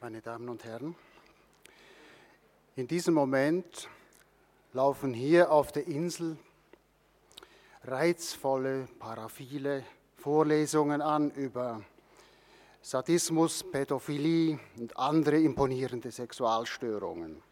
meine 0.00 0.20
Damen 0.20 0.48
und 0.50 0.62
Herren. 0.64 0.94
In 2.74 2.86
diesem 2.86 3.14
Moment 3.14 3.88
laufen 4.74 5.14
hier 5.14 5.50
auf 5.50 5.72
der 5.72 5.86
Insel 5.86 6.36
reizvolle, 7.84 8.88
paraphile 8.98 9.84
Vorlesungen 10.16 11.00
an 11.00 11.30
über 11.30 11.82
Sadismus, 12.82 13.64
Pädophilie 13.64 14.58
und 14.78 14.96
andere 14.98 15.40
imponierende 15.40 16.10
Sexualstörungen. 16.10 17.42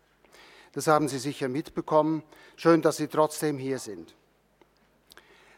Das 0.73 0.87
haben 0.87 1.09
Sie 1.09 1.19
sicher 1.19 1.49
mitbekommen. 1.49 2.23
Schön, 2.57 2.83
dass 2.83 2.99
Sie 2.99 3.09
trotzdem 3.09 3.57
hier 3.57 3.79
sind. 3.79 4.15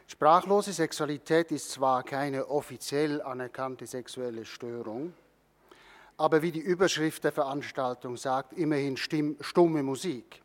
Sprachlose 0.06 0.72
Sexualität 0.72 1.50
ist 1.50 1.72
zwar 1.72 2.04
keine 2.04 2.46
offiziell 2.48 3.20
anerkannte 3.22 3.86
sexuelle 3.86 4.44
Störung, 4.44 5.14
aber 6.16 6.42
wie 6.42 6.52
die 6.52 6.60
Überschrift 6.60 7.24
der 7.24 7.32
Veranstaltung 7.32 8.16
sagt, 8.16 8.54
immerhin 8.54 8.96
stumme 8.96 9.82
Musik. 9.82 10.42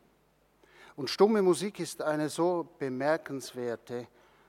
Und 0.96 1.08
stumme 1.08 1.40
Musik 1.40 1.80
ist 1.80 2.02
eine 2.02 2.28
so 2.28 2.68
bemerkenswerte, 2.78 4.06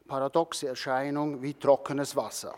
paradoxe 0.08 0.68
Erscheinung 0.68 1.42
wie 1.42 1.54
trockenes 1.54 2.16
Wasser. 2.16 2.54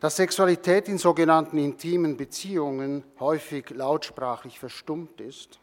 Dass 0.00 0.16
Sexualität 0.16 0.88
in 0.88 0.98
sogenannten 0.98 1.58
intimen 1.58 2.16
Beziehungen 2.16 3.04
häufig 3.20 3.70
lautsprachlich 3.70 4.58
verstummt 4.58 5.20
ist, 5.20 5.58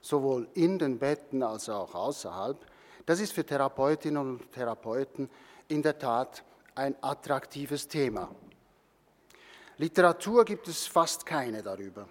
sowohl 0.00 0.48
in 0.54 0.78
den 0.78 0.98
Betten 0.98 1.42
als 1.42 1.68
auch 1.68 1.94
außerhalb, 1.94 2.58
das 3.04 3.20
ist 3.20 3.32
für 3.32 3.44
Therapeutinnen 3.44 4.18
und 4.18 4.52
Therapeuten 4.52 5.30
in 5.68 5.82
der 5.82 5.98
Tat 5.98 6.44
ein 6.74 6.94
attraktives 7.02 7.88
Thema. 7.88 8.30
Literatur 9.80 10.44
gibt 10.44 10.66
es 10.66 10.88
fast 10.88 11.24
keine 11.24 11.62
darüber. 11.62 12.08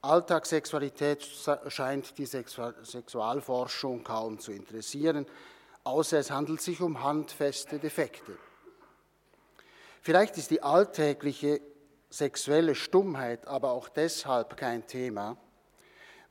Alltagssexualität 0.00 1.26
scheint 1.66 2.16
die 2.16 2.24
Sexualforschung 2.24 4.04
kaum 4.04 4.38
zu 4.38 4.52
interessieren, 4.52 5.26
außer 5.82 6.20
es 6.20 6.30
handelt 6.30 6.60
sich 6.60 6.80
um 6.80 7.02
handfeste 7.02 7.80
Defekte. 7.80 8.38
Vielleicht 10.00 10.38
ist 10.38 10.52
die 10.52 10.62
alltägliche 10.62 11.60
sexuelle 12.10 12.76
Stummheit 12.76 13.44
aber 13.48 13.72
auch 13.72 13.88
deshalb 13.88 14.56
kein 14.56 14.86
Thema, 14.86 15.36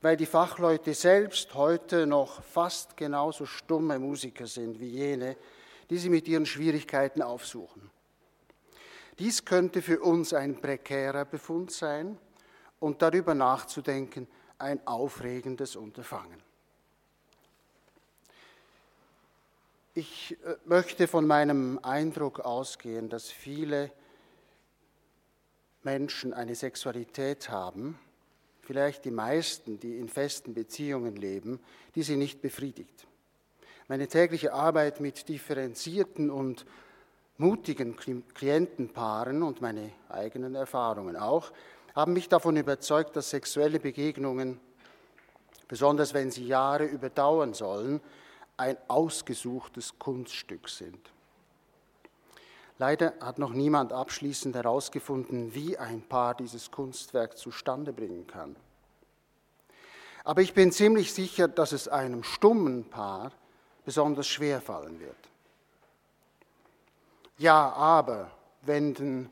weil 0.00 0.16
die 0.16 0.24
Fachleute 0.24 0.94
selbst 0.94 1.54
heute 1.54 2.06
noch 2.06 2.42
fast 2.42 2.96
genauso 2.96 3.44
stumme 3.44 3.98
Musiker 3.98 4.46
sind 4.46 4.80
wie 4.80 4.88
jene, 4.88 5.36
die 5.90 5.98
sie 5.98 6.08
mit 6.08 6.26
ihren 6.26 6.46
Schwierigkeiten 6.46 7.20
aufsuchen. 7.20 7.90
Dies 9.20 9.44
könnte 9.44 9.82
für 9.82 10.00
uns 10.00 10.32
ein 10.32 10.62
prekärer 10.62 11.26
Befund 11.26 11.70
sein 11.70 12.16
und 12.78 13.02
darüber 13.02 13.34
nachzudenken 13.34 14.26
ein 14.58 14.86
aufregendes 14.86 15.76
Unterfangen. 15.76 16.42
Ich 19.92 20.38
äh, 20.42 20.56
möchte 20.64 21.06
von 21.06 21.26
meinem 21.26 21.78
Eindruck 21.82 22.40
ausgehen, 22.40 23.10
dass 23.10 23.28
viele 23.28 23.92
Menschen 25.82 26.32
eine 26.32 26.54
Sexualität 26.54 27.50
haben, 27.50 27.98
vielleicht 28.62 29.04
die 29.04 29.10
meisten, 29.10 29.78
die 29.78 29.98
in 29.98 30.08
festen 30.08 30.54
Beziehungen 30.54 31.16
leben, 31.16 31.60
die 31.94 32.04
sie 32.04 32.16
nicht 32.16 32.40
befriedigt. 32.40 33.06
Meine 33.86 34.08
tägliche 34.08 34.54
Arbeit 34.54 35.00
mit 35.00 35.28
differenzierten 35.28 36.30
und 36.30 36.64
mutigen 37.40 37.96
Klientenpaaren 37.96 39.42
und 39.42 39.62
meine 39.62 39.92
eigenen 40.10 40.54
Erfahrungen 40.54 41.16
auch, 41.16 41.50
haben 41.94 42.12
mich 42.12 42.28
davon 42.28 42.56
überzeugt, 42.56 43.16
dass 43.16 43.30
sexuelle 43.30 43.80
Begegnungen, 43.80 44.60
besonders 45.66 46.12
wenn 46.12 46.30
sie 46.30 46.46
Jahre 46.46 46.84
überdauern 46.84 47.54
sollen, 47.54 48.00
ein 48.58 48.76
ausgesuchtes 48.88 49.98
Kunststück 49.98 50.68
sind. 50.68 51.00
Leider 52.76 53.14
hat 53.20 53.38
noch 53.38 53.52
niemand 53.52 53.92
abschließend 53.92 54.54
herausgefunden, 54.54 55.54
wie 55.54 55.78
ein 55.78 56.02
Paar 56.02 56.34
dieses 56.34 56.70
Kunstwerk 56.70 57.38
zustande 57.38 57.92
bringen 57.92 58.26
kann. 58.26 58.54
Aber 60.24 60.42
ich 60.42 60.52
bin 60.52 60.72
ziemlich 60.72 61.14
sicher, 61.14 61.48
dass 61.48 61.72
es 61.72 61.88
einem 61.88 62.22
stummen 62.22 62.84
Paar 62.84 63.32
besonders 63.86 64.26
schwer 64.26 64.60
fallen 64.60 65.00
wird. 65.00 65.29
Ja, 67.40 67.72
aber 67.72 68.30
wenden 68.60 69.30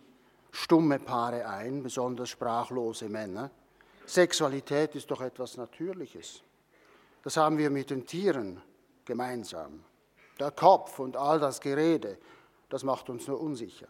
stumme 0.51 0.99
Paare 0.99 1.47
ein, 1.47 1.83
besonders 1.83 2.31
sprachlose 2.31 3.07
Männer. 3.07 3.51
Sexualität 4.07 4.95
ist 4.95 5.11
doch 5.11 5.21
etwas 5.21 5.59
Natürliches. 5.59 6.43
Das 7.23 7.37
haben 7.37 7.59
wir 7.59 7.69
mit 7.69 7.91
den 7.91 8.07
Tieren 8.07 8.63
gemeinsam. 9.05 9.85
Der 10.41 10.53
Kopf 10.53 10.99
und 10.99 11.19
all 11.19 11.39
das 11.39 11.61
Gerede, 11.61 12.17
das 12.71 12.83
macht 12.83 13.11
uns 13.11 13.29
nur 13.29 13.43
unsicher. 13.43 13.89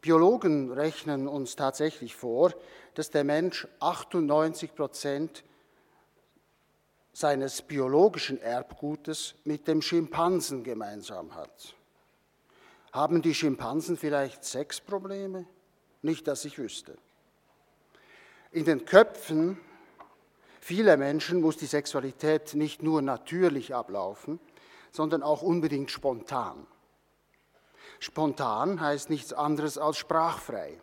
Biologen 0.00 0.72
rechnen 0.72 1.28
uns 1.28 1.54
tatsächlich 1.54 2.16
vor, 2.16 2.54
dass 2.94 3.10
der 3.10 3.24
Mensch 3.24 3.68
98 3.80 4.74
Prozent 4.74 5.44
seines 7.12 7.60
biologischen 7.60 8.40
Erbgutes 8.40 9.34
mit 9.44 9.68
dem 9.68 9.82
Schimpansen 9.82 10.64
gemeinsam 10.64 11.34
hat. 11.34 11.76
Haben 12.92 13.22
die 13.22 13.34
Schimpansen 13.34 13.96
vielleicht 13.96 14.44
Sexprobleme? 14.44 15.46
Nicht, 16.02 16.26
dass 16.26 16.44
ich 16.44 16.58
wüsste. 16.58 16.96
In 18.52 18.64
den 18.64 18.84
Köpfen 18.84 19.58
vieler 20.60 20.96
Menschen 20.96 21.40
muss 21.40 21.56
die 21.56 21.66
Sexualität 21.66 22.54
nicht 22.54 22.82
nur 22.82 23.02
natürlich 23.02 23.74
ablaufen, 23.74 24.40
sondern 24.90 25.22
auch 25.22 25.42
unbedingt 25.42 25.90
spontan. 25.90 26.66
Spontan 27.98 28.80
heißt 28.80 29.10
nichts 29.10 29.32
anderes 29.32 29.78
als 29.78 29.98
sprachfrei, 29.98 30.80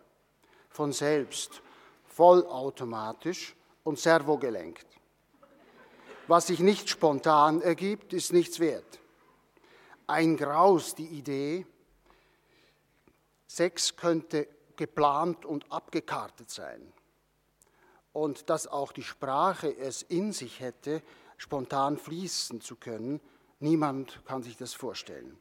von 0.68 0.92
selbst, 0.92 1.62
vollautomatisch 2.06 3.56
und 3.82 3.98
servogelenkt. 3.98 4.86
Was 6.26 6.46
sich 6.46 6.60
nicht 6.60 6.88
spontan 6.88 7.60
ergibt, 7.60 8.12
ist 8.12 8.32
nichts 8.32 8.60
wert. 8.60 9.00
Ein 10.06 10.36
Graus 10.36 10.94
die 10.94 11.06
Idee, 11.06 11.66
Sex 13.54 13.94
könnte 13.94 14.48
geplant 14.74 15.44
und 15.44 15.70
abgekartet 15.70 16.50
sein. 16.50 16.92
Und 18.12 18.50
dass 18.50 18.66
auch 18.66 18.90
die 18.90 19.04
Sprache 19.04 19.76
es 19.76 20.02
in 20.02 20.32
sich 20.32 20.58
hätte, 20.58 21.02
spontan 21.36 21.96
fließen 21.96 22.60
zu 22.60 22.74
können, 22.74 23.20
niemand 23.60 24.24
kann 24.24 24.42
sich 24.42 24.56
das 24.56 24.74
vorstellen. 24.74 25.38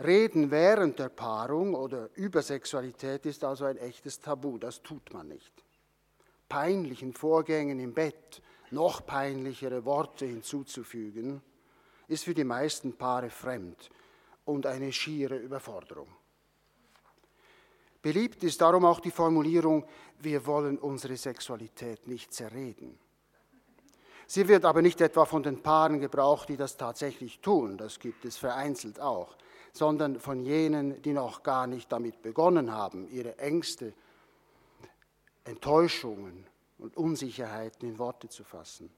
Reden 0.00 0.50
während 0.50 0.98
der 0.98 1.10
Paarung 1.10 1.76
oder 1.76 2.10
über 2.14 2.42
Sexualität 2.42 3.24
ist 3.24 3.44
also 3.44 3.64
ein 3.66 3.76
echtes 3.76 4.18
Tabu, 4.18 4.58
das 4.58 4.82
tut 4.82 5.12
man 5.12 5.28
nicht. 5.28 5.52
Peinlichen 6.48 7.12
Vorgängen 7.12 7.78
im 7.78 7.94
Bett 7.94 8.42
noch 8.72 9.06
peinlichere 9.06 9.84
Worte 9.84 10.26
hinzuzufügen, 10.26 11.40
ist 12.08 12.24
für 12.24 12.34
die 12.34 12.42
meisten 12.42 12.96
Paare 12.96 13.30
fremd 13.30 13.90
und 14.44 14.66
eine 14.66 14.92
schiere 14.92 15.36
Überforderung. 15.36 16.08
Beliebt 18.02 18.42
ist 18.42 18.60
darum 18.60 18.84
auch 18.84 18.98
die 18.98 19.12
Formulierung, 19.12 19.86
wir 20.18 20.44
wollen 20.44 20.76
unsere 20.78 21.16
Sexualität 21.16 22.08
nicht 22.08 22.34
zerreden. 22.34 22.98
Sie 24.26 24.48
wird 24.48 24.64
aber 24.64 24.82
nicht 24.82 25.00
etwa 25.00 25.24
von 25.24 25.42
den 25.42 25.62
Paaren 25.62 26.00
gebraucht, 26.00 26.48
die 26.48 26.56
das 26.56 26.76
tatsächlich 26.76 27.40
tun, 27.40 27.78
das 27.78 28.00
gibt 28.00 28.24
es 28.24 28.36
vereinzelt 28.36 28.98
auch, 28.98 29.36
sondern 29.72 30.18
von 30.18 30.42
jenen, 30.42 31.00
die 31.02 31.12
noch 31.12 31.42
gar 31.42 31.66
nicht 31.66 31.92
damit 31.92 32.22
begonnen 32.22 32.72
haben, 32.72 33.08
ihre 33.08 33.38
Ängste, 33.38 33.92
Enttäuschungen 35.44 36.46
und 36.78 36.96
Unsicherheiten 36.96 37.88
in 37.88 37.98
Worte 37.98 38.28
zu 38.28 38.42
fassen. 38.42 38.90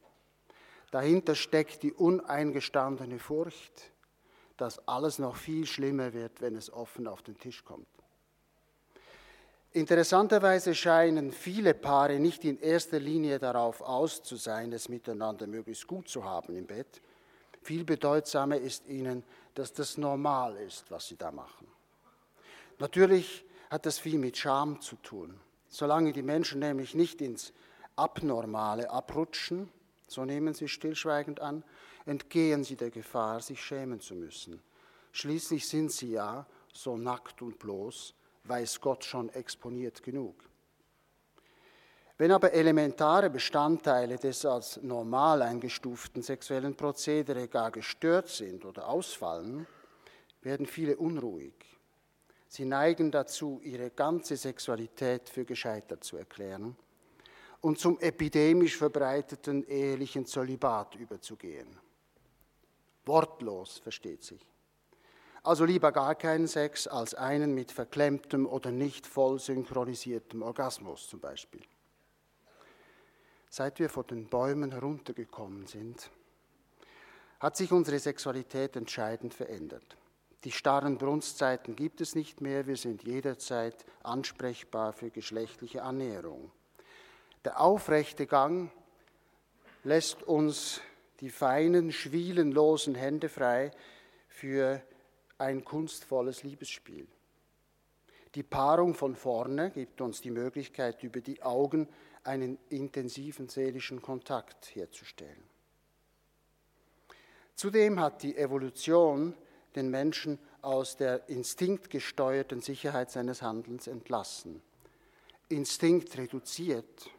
Dahinter 0.91 1.35
steckt 1.35 1.83
die 1.83 1.93
uneingestandene 1.93 3.19
Furcht, 3.19 3.91
dass 4.57 4.87
alles 4.87 5.19
noch 5.19 5.37
viel 5.37 5.67
schlimmer 5.67 6.13
wird, 6.13 6.41
wenn 6.41 6.55
es 6.55 6.73
offen 6.73 7.09
auf 7.09 7.23
den 7.23 7.37
Tisch 7.37 7.65
kommt. 7.65 7.89
Interessanterweise 9.75 10.73
scheinen 10.73 11.33
viele 11.33 11.75
Paare 11.75 12.21
nicht 12.21 12.45
in 12.45 12.61
erster 12.61 13.01
Linie 13.01 13.41
darauf 13.41 13.81
aus 13.81 14.23
zu 14.23 14.37
sein, 14.37 14.73
es 14.73 14.89
miteinander 14.89 15.49
möglichst 15.49 15.89
gut 15.89 16.09
zu 16.09 16.23
haben 16.25 16.57
im 16.57 16.65
Bett. 16.65 17.03
Viel 17.61 17.83
bedeutsamer 17.83 18.57
ist 18.57 18.87
ihnen, 18.87 19.25
dass 19.55 19.73
das 19.73 19.99
normal 19.99 20.57
ist, 20.59 20.93
was 20.93 21.09
sie 21.09 21.17
da 21.17 21.33
machen. 21.33 21.67
Natürlich 22.79 23.45
hat 23.69 23.85
das 23.85 23.99
viel 23.99 24.17
mit 24.17 24.37
Scham 24.37 24.81
zu 24.81 24.95
tun. 24.95 25.41
Solange 25.69 26.13
die 26.13 26.23
Menschen 26.23 26.61
nämlich 26.61 26.95
nicht 26.95 27.21
ins 27.21 27.53
Abnormale 27.97 28.89
abrutschen, 28.89 29.69
so 30.07 30.25
nehmen 30.25 30.55
sie 30.55 30.69
stillschweigend 30.69 31.41
an, 31.41 31.65
entgehen 32.07 32.63
sie 32.63 32.77
der 32.77 32.91
Gefahr, 32.91 33.41
sich 33.41 33.61
schämen 33.61 33.99
zu 33.99 34.15
müssen. 34.15 34.63
Schließlich 35.11 35.67
sind 35.67 35.91
sie 35.91 36.13
ja 36.13 36.47
so 36.73 36.97
nackt 36.97 37.43
und 37.43 37.59
bloß, 37.59 38.15
weiß 38.45 38.81
Gott 38.81 39.05
schon 39.05 39.29
exponiert 39.31 40.03
genug. 40.03 40.37
Wenn 42.17 42.31
aber 42.31 42.53
elementare 42.53 43.29
Bestandteile 43.29 44.17
des 44.17 44.45
als 44.47 44.81
normal 44.83 45.43
eingestuften 45.43 46.23
sexuellen 46.23 46.77
Prozedere 46.77 47.49
gar 47.49 47.73
gestört 47.73 48.29
sind 48.29 48.65
oder 48.65 48.89
ausfallen, 48.89 49.67
werden 50.43 50.67
viele 50.67 50.97
unruhig. 50.97 51.55
Sie 52.47 52.65
neigen 52.65 53.11
dazu, 53.11 53.61
ihre 53.65 53.91
ganze 53.91 54.37
Sexualität 54.37 55.29
für 55.29 55.45
gescheitert 55.45 56.05
zu 56.05 56.17
erklären 56.17 56.77
und 57.63 57.81
zum 57.81 57.99
epidemisch 57.99 58.77
verbreiteten 58.77 59.67
ehelichen 59.67 60.25
Zölibat 60.25 60.95
überzugehen. 60.95 61.81
Wortlos, 63.07 63.79
versteht 63.79 64.23
sich. 64.23 64.54
Also 65.45 65.67
lieber 65.67 65.93
gar 65.93 66.15
keinen 66.15 66.49
Sex 66.49 66.87
als 66.87 67.15
einen 67.15 67.55
mit 67.55 67.71
verklemmtem 67.71 68.47
oder 68.47 68.73
nicht 68.73 69.07
voll 69.07 69.39
synchronisiertem 69.39 70.41
Orgasmus 70.41 71.07
zum 71.07 71.21
Beispiel. 71.21 71.61
Seit 73.51 73.79
wir 73.79 73.91
von 73.91 74.07
den 74.07 74.27
Bäumen 74.27 74.73
heruntergekommen 74.73 75.67
sind, 75.67 76.11
hat 77.41 77.59
sich 77.59 77.73
unsere 77.73 77.99
Sexualität 77.99 78.75
entscheidend 78.75 79.35
verändert. 79.35 79.99
Die 80.45 80.51
starren 80.51 80.97
Brunstzeiten 80.97 81.77
gibt 81.77 82.01
es 82.01 82.15
nicht 82.15 82.41
mehr, 82.41 82.67
wir 82.67 82.79
sind 82.79 83.03
jederzeit 83.03 83.85
ansprechbar 84.03 84.95
für 84.95 85.11
geschlechtliche 85.11 85.83
Annäherung. 85.83 86.53
Der 87.45 87.61
aufrechte 87.61 88.27
Gang 88.27 88.71
lässt 89.83 90.23
uns 90.23 90.81
die 91.21 91.31
feinen, 91.31 91.93
schwielenlosen 91.93 92.95
Hände 92.95 93.29
frei 93.29 93.73
für 94.29 94.83
ein 95.39 95.65
kunstvolles 95.65 96.43
Liebesspiel. 96.43 97.07
Die 98.35 98.43
Paarung 98.43 98.95
von 98.95 99.15
vorne 99.15 99.71
gibt 99.71 100.01
uns 100.01 100.21
die 100.21 100.31
Möglichkeit, 100.31 101.03
über 101.03 101.21
die 101.21 101.43
Augen 101.43 101.89
einen 102.25 102.59
intensiven 102.69 103.49
seelischen 103.49 104.03
Kontakt 104.03 104.75
herzustellen. 104.75 105.45
Zudem 107.55 108.01
hat 108.01 108.23
die 108.23 108.37
Evolution 108.37 109.35
den 109.77 109.91
Menschen 109.91 110.39
aus 110.63 110.97
der 110.97 111.29
instinktgesteuerten 111.29 112.61
Sicherheit 112.61 113.11
seines 113.11 113.43
Handelns 113.43 113.87
entlassen. 113.87 114.63
Instinkt 115.49 116.17
reduziert, 116.17 117.11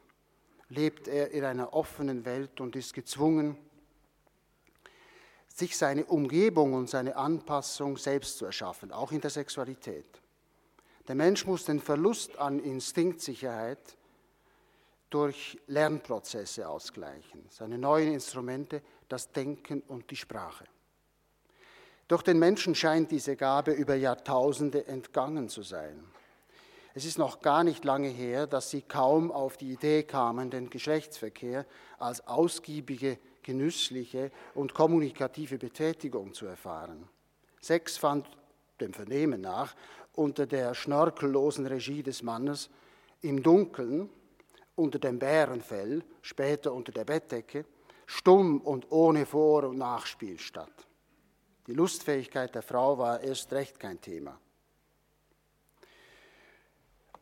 lebt 0.69 1.07
er 1.07 1.31
in 1.31 1.45
einer 1.45 1.73
offenen 1.73 2.25
Welt 2.25 2.59
und 2.59 2.75
ist 2.75 2.93
gezwungen, 2.93 3.57
sich 5.55 5.77
seine 5.77 6.03
Umgebung 6.03 6.73
und 6.73 6.89
seine 6.89 7.15
Anpassung 7.15 7.95
selbst 7.95 8.37
zu 8.37 8.45
erschaffen, 8.45 8.91
auch 8.91 9.13
in 9.13 9.21
der 9.21 9.29
Sexualität. 9.29 10.21
Der 11.07 11.15
Mensch 11.15 11.45
muss 11.45 11.63
den 11.63 11.79
Verlust 11.79 12.37
an 12.37 12.59
Instinktsicherheit 12.59 13.79
durch 15.09 15.57
Lernprozesse 15.67 16.67
ausgleichen, 16.67 17.45
seine 17.49 17.77
neuen 17.77 18.11
Instrumente, 18.13 18.81
das 19.07 19.31
Denken 19.31 19.81
und 19.87 20.11
die 20.11 20.17
Sprache. 20.17 20.65
Doch 22.09 22.21
den 22.21 22.37
Menschen 22.37 22.75
scheint 22.75 23.11
diese 23.11 23.37
Gabe 23.37 23.71
über 23.71 23.95
Jahrtausende 23.95 24.85
entgangen 24.87 25.47
zu 25.47 25.63
sein. 25.63 26.03
Es 26.93 27.05
ist 27.05 27.17
noch 27.17 27.39
gar 27.39 27.63
nicht 27.63 27.85
lange 27.85 28.09
her, 28.09 28.45
dass 28.45 28.71
sie 28.71 28.81
kaum 28.81 29.31
auf 29.31 29.55
die 29.55 29.71
Idee 29.71 30.03
kamen, 30.03 30.49
den 30.49 30.69
Geschlechtsverkehr 30.69 31.65
als 31.97 32.27
ausgiebige 32.27 33.17
genüssliche 33.45 34.31
und 34.55 34.73
kommunikative 34.73 35.59
Betätigung 35.59 36.33
zu 36.33 36.47
erfahren. 36.47 37.07
Sex 37.61 37.97
fand 37.97 38.27
dem 38.81 38.91
Vernehmen 38.91 39.41
nach 39.41 39.75
unter 40.13 40.47
der 40.47 40.73
schnörkellosen 40.73 41.67
Regie 41.67 42.01
des 42.01 42.23
Mannes 42.23 42.69
im 43.21 43.43
Dunkeln, 43.43 44.09
unter 44.75 44.97
dem 44.97 45.19
Bärenfell, 45.19 46.03
später 46.21 46.73
unter 46.73 46.91
der 46.91 47.05
Bettdecke, 47.05 47.65
stumm 48.07 48.61
und 48.61 48.91
ohne 48.91 49.25
Vor- 49.25 49.65
und 49.65 49.77
Nachspiel 49.77 50.39
statt. 50.39 50.87
Die 51.67 51.73
Lustfähigkeit 51.73 52.53
der 52.55 52.61
Frau 52.63 52.97
war 52.97 53.21
erst 53.21 53.53
recht 53.53 53.79
kein 53.79 54.01
Thema. 54.01 54.39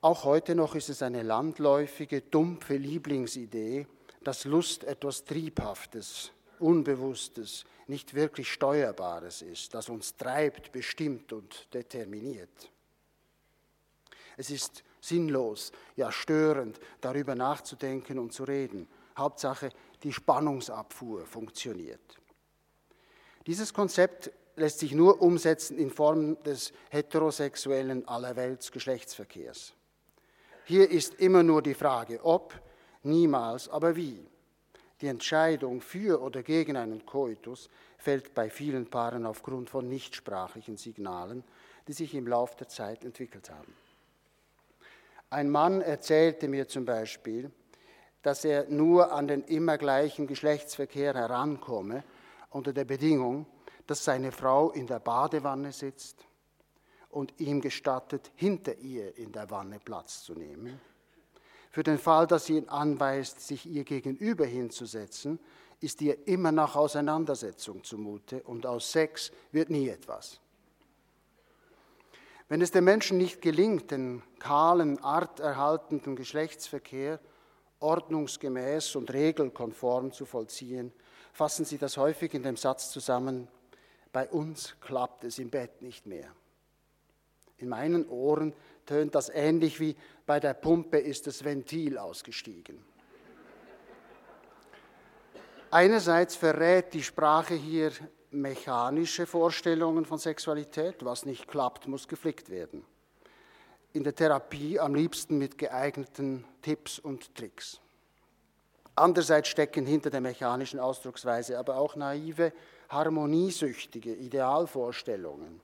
Auch 0.02 0.24
heute 0.24 0.56
noch 0.56 0.76
ist 0.76 0.90
es 0.90 1.02
eine 1.02 1.24
landläufige, 1.24 2.22
dumpfe 2.22 2.76
Lieblingsidee, 2.76 3.88
dass 4.24 4.46
Lust 4.46 4.84
etwas 4.84 5.26
Triebhaftes, 5.26 6.32
Unbewusstes, 6.60 7.66
nicht 7.88 8.14
wirklich 8.14 8.52
Steuerbares 8.52 9.42
ist, 9.42 9.74
das 9.74 9.90
uns 9.90 10.16
treibt, 10.16 10.72
bestimmt 10.72 11.34
und 11.34 11.74
determiniert. 11.74 12.72
Es 14.38 14.50
ist 14.50 14.84
sinnlos, 15.02 15.72
ja 15.96 16.12
störend, 16.12 16.80
darüber 17.02 17.36
nachzudenken 17.36 18.18
und 18.20 18.34
zu 18.34 18.46
reden. 18.46 18.88
Hauptsache, 19.18 19.70
die 20.02 20.14
Spannungsabfuhr 20.14 21.26
funktioniert. 21.26 22.20
Dieses 23.46 23.74
Konzept 23.74 24.32
lässt 24.56 24.80
sich 24.80 24.94
nur 24.94 25.22
umsetzen 25.22 25.78
in 25.78 25.92
Form 25.92 26.42
des 26.44 26.72
heterosexuellen 26.90 28.08
allerwelts 28.08 28.72
Geschlechtsverkehrs. 28.72 29.74
Hier 30.66 30.90
ist 30.90 31.16
immer 31.16 31.44
nur 31.44 31.62
die 31.62 31.74
Frage, 31.74 32.24
ob 32.24 32.54
niemals, 33.04 33.70
aber 33.70 33.96
wie. 33.96 34.26
Die 35.02 35.08
Entscheidung 35.08 35.82
für 35.82 36.22
oder 36.22 36.44
gegen 36.44 36.78
einen 36.78 37.06
Koitus 37.06 37.70
fällt 37.98 38.34
bei 38.34 38.50
vielen 38.50 38.90
Paaren 38.90 39.26
aufgrund 39.26 39.70
von 39.70 39.88
nichtsprachlichen 39.88 40.78
Signalen, 40.78 41.44
die 41.88 41.94
sich 41.94 42.16
im 42.16 42.28
Laufe 42.28 42.56
der 42.58 42.70
Zeit 42.70 43.04
entwickelt 43.04 43.50
haben. 43.50 43.74
Ein 45.30 45.50
Mann 45.50 45.82
erzählte 45.82 46.48
mir 46.48 46.68
zum 46.68 46.86
Beispiel, 46.86 47.52
dass 48.22 48.46
er 48.46 48.70
nur 48.70 49.12
an 49.12 49.28
den 49.28 49.44
immer 49.44 49.78
gleichen 49.78 50.28
Geschlechtsverkehr 50.28 51.14
herankomme 51.14 52.04
unter 52.52 52.72
der 52.72 52.86
Bedingung, 52.86 53.46
dass 53.88 54.06
seine 54.06 54.32
Frau 54.32 54.72
in 54.72 54.88
der 54.88 55.00
Badewanne 55.00 55.74
sitzt 55.74 56.26
und 57.10 57.34
ihm 57.42 57.60
gestattet, 57.60 58.32
hinter 58.36 58.78
ihr 58.78 59.18
in 59.18 59.34
der 59.34 59.50
Wanne 59.50 59.80
Platz 59.80 60.24
zu 60.24 60.34
nehmen 60.34 60.80
für 61.74 61.82
den 61.82 61.98
Fall, 61.98 62.28
dass 62.28 62.46
sie 62.46 62.58
ihn 62.58 62.70
anweist, 62.70 63.42
sich 63.42 63.66
ihr 63.66 63.84
gegenüber 63.84 64.46
hinzusetzen, 64.46 65.40
ist 65.82 66.04
ihr 66.04 66.28
immer 66.28 66.52
nach 66.52 66.76
Auseinandersetzung 66.76 67.84
zumute 67.84 68.44
und 68.44 68.68
aus 68.68 68.92
Sex 68.92 69.32
wird 69.52 69.72
nie 69.72 69.90
etwas. 69.90 70.40
Wenn 72.48 72.62
es 72.62 72.70
dem 72.70 72.84
Menschen 72.84 73.18
nicht 73.18 73.42
gelingt, 73.42 73.90
den 73.90 74.22
kahlen, 74.38 75.04
arterhaltenden 75.04 76.16
Geschlechtsverkehr 76.16 77.20
ordnungsgemäß 77.80 78.96
und 78.96 79.12
regelkonform 79.12 80.12
zu 80.12 80.28
vollziehen, 80.28 80.94
fassen 81.34 81.66
Sie 81.66 81.80
das 81.80 81.98
häufig 81.98 82.36
in 82.36 82.44
dem 82.44 82.56
Satz 82.56 82.92
zusammen, 82.92 83.48
bei 84.12 84.30
uns 84.30 84.76
klappt 84.80 85.24
es 85.24 85.40
im 85.40 85.50
Bett 85.50 85.82
nicht 85.82 86.06
mehr. 86.06 86.28
In 87.58 87.70
meinen 87.70 88.08
Ohren 88.10 88.54
tönt 88.86 89.16
das 89.16 89.30
ähnlich 89.30 89.80
wie 89.80 89.96
bei 90.26 90.40
der 90.40 90.54
Pumpe 90.54 90.98
ist 90.98 91.28
das 91.28 91.44
Ventil 91.44 91.98
ausgestiegen. 91.98 92.84
Einerseits 95.72 96.36
verrät 96.36 96.94
die 96.94 97.04
Sprache 97.04 97.56
hier 97.56 97.92
mechanische 98.30 99.26
Vorstellungen 99.26 100.06
von 100.06 100.20
Sexualität. 100.20 101.04
Was 101.04 101.26
nicht 101.26 101.48
klappt, 101.48 101.88
muss 101.88 102.08
geflickt 102.08 102.50
werden. 102.50 102.86
In 103.92 104.04
der 104.04 104.16
Therapie 104.16 104.80
am 104.80 104.96
liebsten 104.96 105.38
mit 105.38 105.58
geeigneten 105.58 106.46
Tipps 106.62 107.00
und 107.00 107.34
Tricks. 107.36 107.80
Andererseits 108.96 109.50
stecken 109.50 109.86
hinter 109.86 110.12
der 110.12 110.22
mechanischen 110.22 110.80
Ausdrucksweise 110.80 111.58
aber 111.58 111.78
auch 111.78 111.96
naive, 111.96 112.54
harmoniesüchtige 112.90 114.14
Idealvorstellungen 114.14 115.60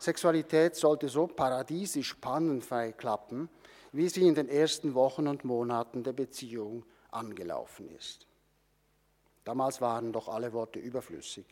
Sexualität 0.00 0.76
sollte 0.76 1.10
so 1.10 1.26
paradiesisch 1.26 2.14
pannenfrei 2.14 2.92
klappen, 2.92 3.50
wie 3.92 4.08
sie 4.08 4.26
in 4.26 4.34
den 4.34 4.48
ersten 4.48 4.94
Wochen 4.94 5.26
und 5.26 5.44
Monaten 5.44 6.02
der 6.02 6.14
Beziehung 6.14 6.86
angelaufen 7.10 7.90
ist. 7.90 8.26
Damals 9.44 9.82
waren 9.82 10.12
doch 10.12 10.28
alle 10.28 10.54
Worte 10.54 10.78
überflüssig, 10.78 11.44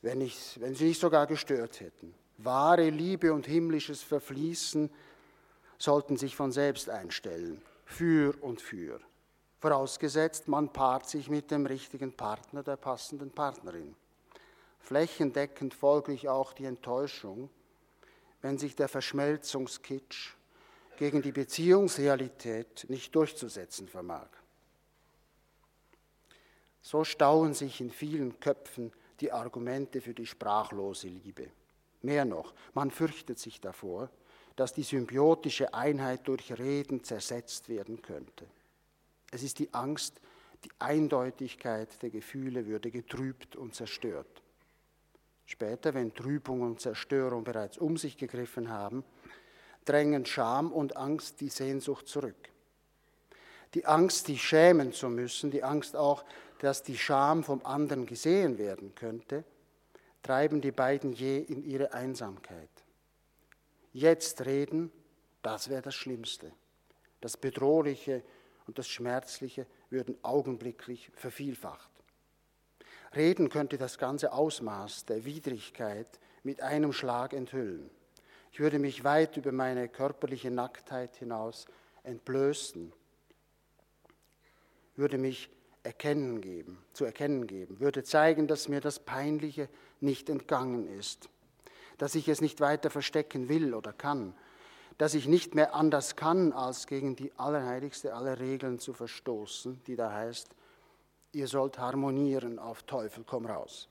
wenn, 0.00 0.18
nicht, 0.18 0.60
wenn 0.60 0.76
sie 0.76 0.86
nicht 0.86 1.00
sogar 1.00 1.26
gestört 1.26 1.80
hätten. 1.80 2.14
Wahre 2.38 2.88
Liebe 2.88 3.32
und 3.32 3.46
himmlisches 3.46 4.00
Verfließen 4.00 4.88
sollten 5.76 6.16
sich 6.16 6.36
von 6.36 6.52
selbst 6.52 6.88
einstellen, 6.88 7.60
für 7.84 8.32
und 8.42 8.60
für. 8.60 9.00
Vorausgesetzt, 9.58 10.46
man 10.46 10.72
paart 10.72 11.08
sich 11.08 11.28
mit 11.28 11.50
dem 11.50 11.66
richtigen 11.66 12.12
Partner, 12.12 12.62
der 12.62 12.76
passenden 12.76 13.32
Partnerin 13.32 13.96
flächendeckend 14.80 15.74
folglich 15.74 16.28
auch 16.28 16.52
die 16.52 16.64
Enttäuschung, 16.64 17.50
wenn 18.42 18.58
sich 18.58 18.74
der 18.74 18.88
Verschmelzungskitsch 18.88 20.34
gegen 20.96 21.22
die 21.22 21.32
Beziehungsrealität 21.32 22.86
nicht 22.88 23.14
durchzusetzen 23.14 23.88
vermag. 23.88 24.28
So 26.82 27.04
stauen 27.04 27.54
sich 27.54 27.80
in 27.80 27.90
vielen 27.90 28.40
Köpfen 28.40 28.92
die 29.20 29.32
Argumente 29.32 30.00
für 30.00 30.14
die 30.14 30.26
sprachlose 30.26 31.08
Liebe. 31.08 31.50
Mehr 32.02 32.24
noch, 32.24 32.54
man 32.72 32.90
fürchtet 32.90 33.38
sich 33.38 33.60
davor, 33.60 34.10
dass 34.56 34.72
die 34.72 34.82
symbiotische 34.82 35.74
Einheit 35.74 36.26
durch 36.26 36.58
Reden 36.58 37.04
zersetzt 37.04 37.68
werden 37.68 38.00
könnte. 38.02 38.46
Es 39.30 39.42
ist 39.42 39.58
die 39.58 39.72
Angst, 39.72 40.20
die 40.64 40.70
Eindeutigkeit 40.78 42.02
der 42.02 42.10
Gefühle 42.10 42.66
würde 42.66 42.90
getrübt 42.90 43.56
und 43.56 43.74
zerstört. 43.74 44.42
Später, 45.50 45.94
wenn 45.94 46.14
Trübung 46.14 46.60
und 46.60 46.80
Zerstörung 46.80 47.42
bereits 47.42 47.76
um 47.76 47.96
sich 47.96 48.16
gegriffen 48.16 48.70
haben, 48.70 49.02
drängen 49.84 50.24
Scham 50.24 50.70
und 50.70 50.96
Angst 50.96 51.40
die 51.40 51.48
Sehnsucht 51.48 52.06
zurück. 52.06 52.36
Die 53.74 53.84
Angst, 53.84 54.26
sich 54.26 54.40
schämen 54.44 54.92
zu 54.92 55.08
müssen, 55.08 55.50
die 55.50 55.64
Angst 55.64 55.96
auch, 55.96 56.24
dass 56.60 56.84
die 56.84 56.96
Scham 56.96 57.42
vom 57.42 57.66
anderen 57.66 58.06
gesehen 58.06 58.58
werden 58.58 58.94
könnte, 58.94 59.42
treiben 60.22 60.60
die 60.60 60.70
beiden 60.70 61.12
je 61.12 61.38
in 61.38 61.64
ihre 61.64 61.94
Einsamkeit. 61.94 62.70
Jetzt 63.92 64.46
reden, 64.46 64.92
das 65.42 65.68
wäre 65.68 65.82
das 65.82 65.96
Schlimmste. 65.96 66.52
Das 67.20 67.36
Bedrohliche 67.36 68.22
und 68.68 68.78
das 68.78 68.86
Schmerzliche 68.86 69.66
würden 69.88 70.16
augenblicklich 70.22 71.10
vervielfacht. 71.12 71.90
Reden 73.14 73.48
könnte 73.48 73.76
das 73.76 73.98
ganze 73.98 74.32
Ausmaß 74.32 75.04
der 75.06 75.24
Widrigkeit 75.24 76.20
mit 76.42 76.62
einem 76.62 76.92
Schlag 76.92 77.32
enthüllen. 77.32 77.90
Ich 78.52 78.60
würde 78.60 78.78
mich 78.78 79.04
weit 79.04 79.36
über 79.36 79.52
meine 79.52 79.88
körperliche 79.88 80.50
Nacktheit 80.50 81.16
hinaus 81.16 81.66
entblößen, 82.02 82.92
würde 84.96 85.18
mich 85.18 85.50
erkennen 85.82 86.40
geben, 86.40 86.78
zu 86.92 87.04
erkennen 87.04 87.46
geben, 87.46 87.80
würde 87.80 88.04
zeigen, 88.04 88.46
dass 88.46 88.68
mir 88.68 88.80
das 88.80 88.98
Peinliche 88.98 89.68
nicht 90.00 90.28
entgangen 90.28 90.86
ist, 90.98 91.28
dass 91.98 92.14
ich 92.14 92.28
es 92.28 92.40
nicht 92.40 92.60
weiter 92.60 92.90
verstecken 92.90 93.48
will 93.48 93.74
oder 93.74 93.92
kann, 93.92 94.34
dass 94.98 95.14
ich 95.14 95.26
nicht 95.26 95.54
mehr 95.54 95.74
anders 95.74 96.16
kann, 96.16 96.52
als 96.52 96.86
gegen 96.86 97.16
die 97.16 97.32
allerheiligste 97.38 98.14
aller 98.14 98.38
Regeln 98.38 98.78
zu 98.78 98.92
verstoßen, 98.92 99.82
die 99.86 99.96
da 99.96 100.12
heißt, 100.12 100.54
ihr 101.32 101.46
sollt 101.46 101.78
harmonieren 101.78 102.58
auf 102.58 102.82
Teufel 102.82 103.24
komm 103.26 103.46
raus. 103.46 103.88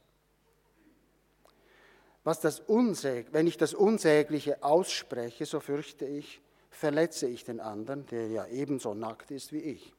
Was 2.23 2.41
das 2.41 2.59
Unsäg, 2.59 3.27
wenn 3.31 3.47
ich 3.47 3.57
das 3.57 3.73
Unsägliche 3.73 4.61
ausspreche, 4.61 5.45
so 5.45 5.59
fürchte 5.59 6.05
ich, 6.05 6.41
verletze 6.69 7.27
ich 7.27 7.43
den 7.43 7.59
anderen, 7.59 8.05
der 8.07 8.27
ja 8.27 8.45
ebenso 8.47 8.93
nackt 8.93 9.31
ist 9.31 9.51
wie 9.51 9.59
ich. 9.61 9.93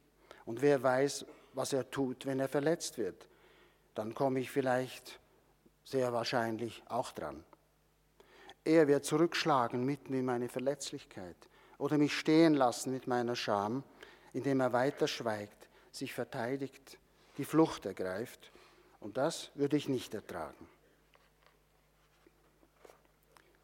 Und 0.45 0.61
wer 0.61 0.81
weiß, 0.81 1.25
was 1.53 1.73
er 1.73 1.89
tut, 1.89 2.25
wenn 2.25 2.39
er 2.39 2.47
verletzt 2.47 2.97
wird, 2.97 3.27
dann 3.95 4.13
komme 4.13 4.39
ich 4.39 4.51
vielleicht 4.51 5.19
sehr 5.83 6.13
wahrscheinlich 6.13 6.83
auch 6.87 7.11
dran. 7.11 7.43
Er 8.63 8.87
wird 8.87 9.05
zurückschlagen 9.05 9.83
mitten 9.83 10.13
in 10.13 10.25
meine 10.25 10.47
Verletzlichkeit 10.47 11.35
oder 11.79 11.97
mich 11.97 12.17
stehen 12.17 12.53
lassen 12.53 12.93
mit 12.93 13.07
meiner 13.07 13.35
Scham, 13.35 13.83
indem 14.33 14.61
er 14.61 14.71
weiter 14.71 15.07
schweigt, 15.07 15.67
sich 15.91 16.13
verteidigt, 16.13 16.99
die 17.41 17.45
Flucht 17.45 17.87
ergreift. 17.87 18.51
Und 18.99 19.17
das 19.17 19.49
würde 19.55 19.75
ich 19.75 19.89
nicht 19.89 20.13
ertragen. 20.13 20.67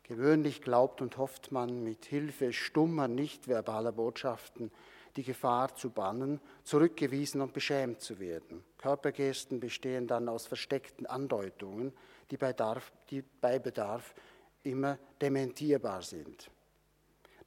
Gewöhnlich 0.01 0.63
glaubt 0.63 0.99
und 0.99 1.17
hofft 1.17 1.51
man 1.51 1.83
mit 1.83 2.05
Hilfe 2.05 2.53
stummer, 2.53 3.07
nicht 3.07 3.47
verbaler 3.47 3.91
Botschaften 3.91 4.71
die 5.15 5.21
Gefahr 5.21 5.75
zu 5.75 5.91
bannen, 5.91 6.39
zurückgewiesen 6.63 7.39
und 7.41 7.53
beschämt 7.53 8.01
zu 8.01 8.19
werden. 8.19 8.63
Körpergesten 8.79 9.59
bestehen 9.59 10.07
dann 10.07 10.27
aus 10.27 10.47
versteckten 10.47 11.05
Andeutungen, 11.05 11.93
die 12.31 12.37
bei, 12.37 12.53
Darf, 12.53 12.91
die 13.11 13.23
bei 13.41 13.59
Bedarf 13.59 14.15
immer 14.63 14.97
dementierbar 15.21 16.01
sind. 16.01 16.49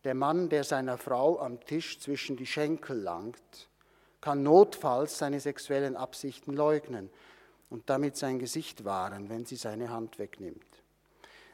Der 0.05 0.15
Mann, 0.15 0.49
der 0.49 0.63
seiner 0.63 0.97
Frau 0.97 1.41
am 1.41 1.59
Tisch 1.61 1.99
zwischen 1.99 2.37
die 2.37 2.47
Schenkel 2.47 2.99
langt, 2.99 3.70
kann 4.21 4.43
notfalls 4.43 5.19
seine 5.19 5.41
sexuellen 5.41 5.97
Absichten 5.97 6.53
leugnen 6.53 7.11
und 7.71 7.89
damit 7.89 8.17
sein 8.17 8.39
Gesicht 8.39 8.85
wahren, 8.85 9.29
wenn 9.29 9.47
sie 9.47 9.57
seine 9.57 9.91
Hand 9.91 10.19
wegnimmt. 10.19 10.65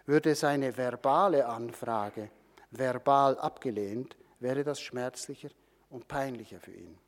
Würde 0.06 0.35
seine 0.35 0.76
verbale 0.76 1.46
Anfrage 1.46 2.30
verbal 2.70 3.38
abgelehnt, 3.38 4.16
wäre 4.40 4.64
das 4.64 4.80
schmerzlicher 4.80 5.50
und 5.90 6.08
peinlicher 6.08 6.61
für 6.61 6.73
ihn. 6.73 6.99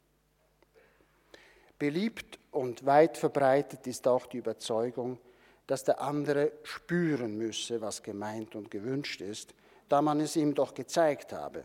Beliebt 1.79 2.39
und 2.51 2.87
weit 2.87 3.17
verbreitet 3.17 3.87
ist 3.87 4.09
auch 4.09 4.27
die 4.27 4.39
Überzeugung, 4.39 5.19
dass 5.67 5.85
der 5.85 6.01
andere 6.01 6.53
spüren 6.63 7.37
müsse, 7.37 7.81
was 7.81 8.03
gemeint 8.03 8.57
und 8.57 8.71
gewünscht 8.71 9.21
ist, 9.21 9.55
da 9.89 10.03
man 10.03 10.21
es 10.21 10.35
ihm 10.35 10.55
doch 10.55 10.75
gezeigt 10.75 11.33
habe. 11.33 11.65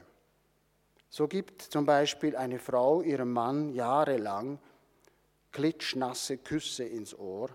So 1.14 1.28
gibt 1.28 1.62
zum 1.62 1.86
Beispiel 1.86 2.36
eine 2.36 2.58
Frau 2.58 3.04
ihrem 3.04 3.34
Mann 3.34 3.70
jahrelang 3.70 4.58
klitschnasse 5.52 6.40
Küsse 6.40 6.86
ins 6.86 7.16
Ohr, 7.16 7.52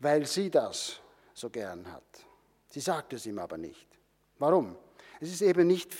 weil 0.00 0.26
sie 0.26 0.50
das 0.50 1.00
so 1.32 1.48
gern 1.48 1.92
hat. 1.92 2.02
Sie 2.68 2.80
sagt 2.80 3.12
es 3.12 3.24
ihm 3.26 3.38
aber 3.38 3.56
nicht. 3.56 3.86
Warum? 4.40 4.76
Es 5.20 5.30
ist 5.30 5.42
eben, 5.42 5.68
nicht, 5.68 5.94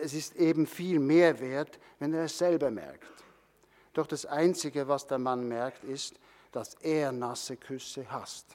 es 0.00 0.14
ist 0.14 0.36
eben 0.36 0.68
viel 0.68 1.00
mehr 1.00 1.40
wert, 1.40 1.80
wenn 1.98 2.14
er 2.14 2.26
es 2.26 2.38
selber 2.38 2.70
merkt. 2.70 3.24
Doch 3.92 4.06
das 4.06 4.26
Einzige, 4.26 4.86
was 4.86 5.08
der 5.08 5.18
Mann 5.18 5.48
merkt, 5.48 5.82
ist, 5.82 6.20
dass 6.52 6.74
er 6.74 7.10
nasse 7.10 7.56
Küsse 7.56 8.08
hasst. 8.08 8.46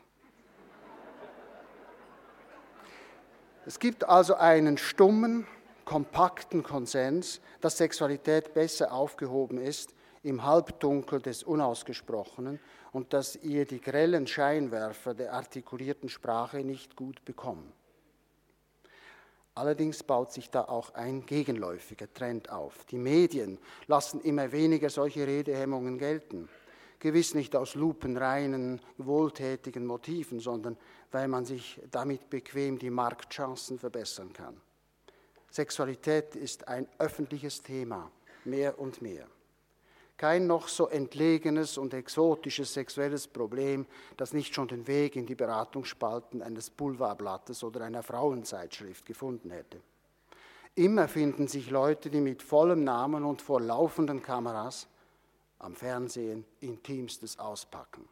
Es 3.66 3.78
gibt 3.78 4.06
also 4.06 4.36
einen 4.36 4.78
stummen, 4.78 5.46
kompakten 5.86 6.64
Konsens, 6.64 7.42
dass 7.60 7.78
Sexualität 7.78 8.54
besser 8.54 8.94
aufgehoben 8.94 9.58
ist 9.58 9.94
im 10.24 10.44
Halbdunkel 10.44 11.22
des 11.22 11.44
Unausgesprochenen 11.44 12.60
und 12.92 13.14
dass 13.14 13.36
ihr 13.38 13.66
die 13.66 13.82
grellen 13.82 14.28
Scheinwerfer 14.28 15.14
der 15.14 15.34
artikulierten 15.34 16.10
Sprache 16.10 16.60
nicht 16.60 16.96
gut 16.96 17.24
bekommen. 17.26 17.74
Allerdings 19.54 20.04
baut 20.04 20.32
sich 20.32 20.50
da 20.50 20.64
auch 20.64 20.94
ein 20.94 21.26
gegenläufiger 21.26 22.12
Trend 22.14 22.50
auf. 22.50 22.86
Die 22.86 22.98
Medien 22.98 23.58
lassen 23.88 24.22
immer 24.22 24.52
weniger 24.52 24.90
solche 24.90 25.28
Redehemmungen 25.28 25.98
gelten. 25.98 26.48
Gewiss 27.00 27.34
nicht 27.34 27.56
aus 27.56 27.76
lupenreinen, 27.76 28.80
wohltätigen 28.98 29.86
Motiven, 29.86 30.40
sondern 30.40 30.78
weil 31.12 31.28
man 31.28 31.46
sich 31.46 31.82
damit 31.90 32.30
bequem 32.30 32.78
die 32.78 32.92
Marktchancen 32.92 33.78
verbessern 33.78 34.32
kann. 34.32 34.56
Sexualität 35.52 36.36
ist 36.36 36.70
ein 36.70 36.88
öffentliches 36.98 37.62
Thema, 37.62 38.10
mehr 38.46 38.80
und 38.80 39.02
mehr. 39.02 39.28
Kein 40.16 40.48
noch 40.48 40.70
so 40.70 40.88
entlegenes 40.88 41.78
und 41.78 41.94
exotisches 41.94 42.74
sexuelles 42.74 43.28
Problem, 43.28 43.86
das 44.16 44.34
nicht 44.34 44.56
schon 44.56 44.70
den 44.70 44.88
Weg 44.88 45.18
in 45.18 45.26
die 45.26 45.36
Beratungsspalten 45.36 46.42
eines 46.42 46.70
Boulevardblattes 46.70 47.66
oder 47.66 47.82
einer 47.82 48.02
Frauenzeitschrift 48.02 49.06
gefunden 49.06 49.52
hätte. 49.52 49.82
Immer 50.76 51.10
finden 51.10 51.50
sich 51.50 51.70
Leute, 51.70 52.10
die 52.10 52.22
mit 52.22 52.42
vollem 52.42 52.86
Namen 52.86 53.26
und 53.26 53.42
vor 53.42 53.60
laufenden 53.60 54.22
Kameras 54.22 54.88
am 55.60 55.76
Fernsehen 55.76 56.46
Intimstes 56.62 57.38
auspacken. 57.40 58.08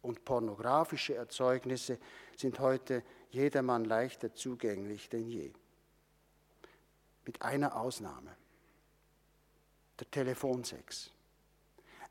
Und 0.00 0.24
pornografische 0.24 1.16
Erzeugnisse 1.16 1.98
sind 2.34 2.60
heute 2.60 3.02
jedermann 3.30 3.84
leichter 3.84 4.32
zugänglich 4.32 5.10
denn 5.10 5.28
je. 5.28 5.52
Mit 7.26 7.42
einer 7.42 7.76
Ausnahme, 7.76 8.30
der 10.00 10.10
Telefonsex. 10.10 11.10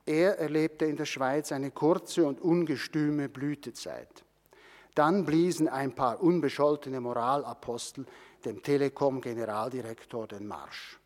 Er 0.06 0.38
erlebte 0.38 0.86
in 0.86 0.98
der 0.98 1.06
Schweiz 1.06 1.52
eine 1.52 1.72
kurze 1.72 2.26
und 2.26 2.40
ungestüme 2.40 3.28
Blütezeit. 3.28 4.24
Dann 4.94 5.26
bliesen 5.26 5.68
ein 5.68 5.96
paar 5.96 6.22
unbescholtene 6.22 7.02
Moralapostel 7.02 8.06
dem 8.46 8.62
Telekom-Generaldirektor 8.62 10.28
den 10.28 10.46
Marsch. 10.48 11.00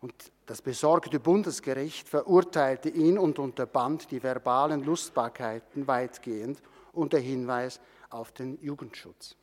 Und 0.00 0.14
das 0.46 0.62
besorgte 0.62 1.20
Bundesgericht 1.20 2.08
verurteilte 2.08 2.88
ihn 2.88 3.18
und 3.18 3.38
unterband 3.38 4.10
die 4.10 4.22
verbalen 4.22 4.84
Lustbarkeiten 4.84 5.86
weitgehend 5.86 6.60
unter 6.92 7.18
Hinweis 7.18 7.80
auf 8.10 8.32
den 8.32 8.60
Jugendschutz. 8.62 9.36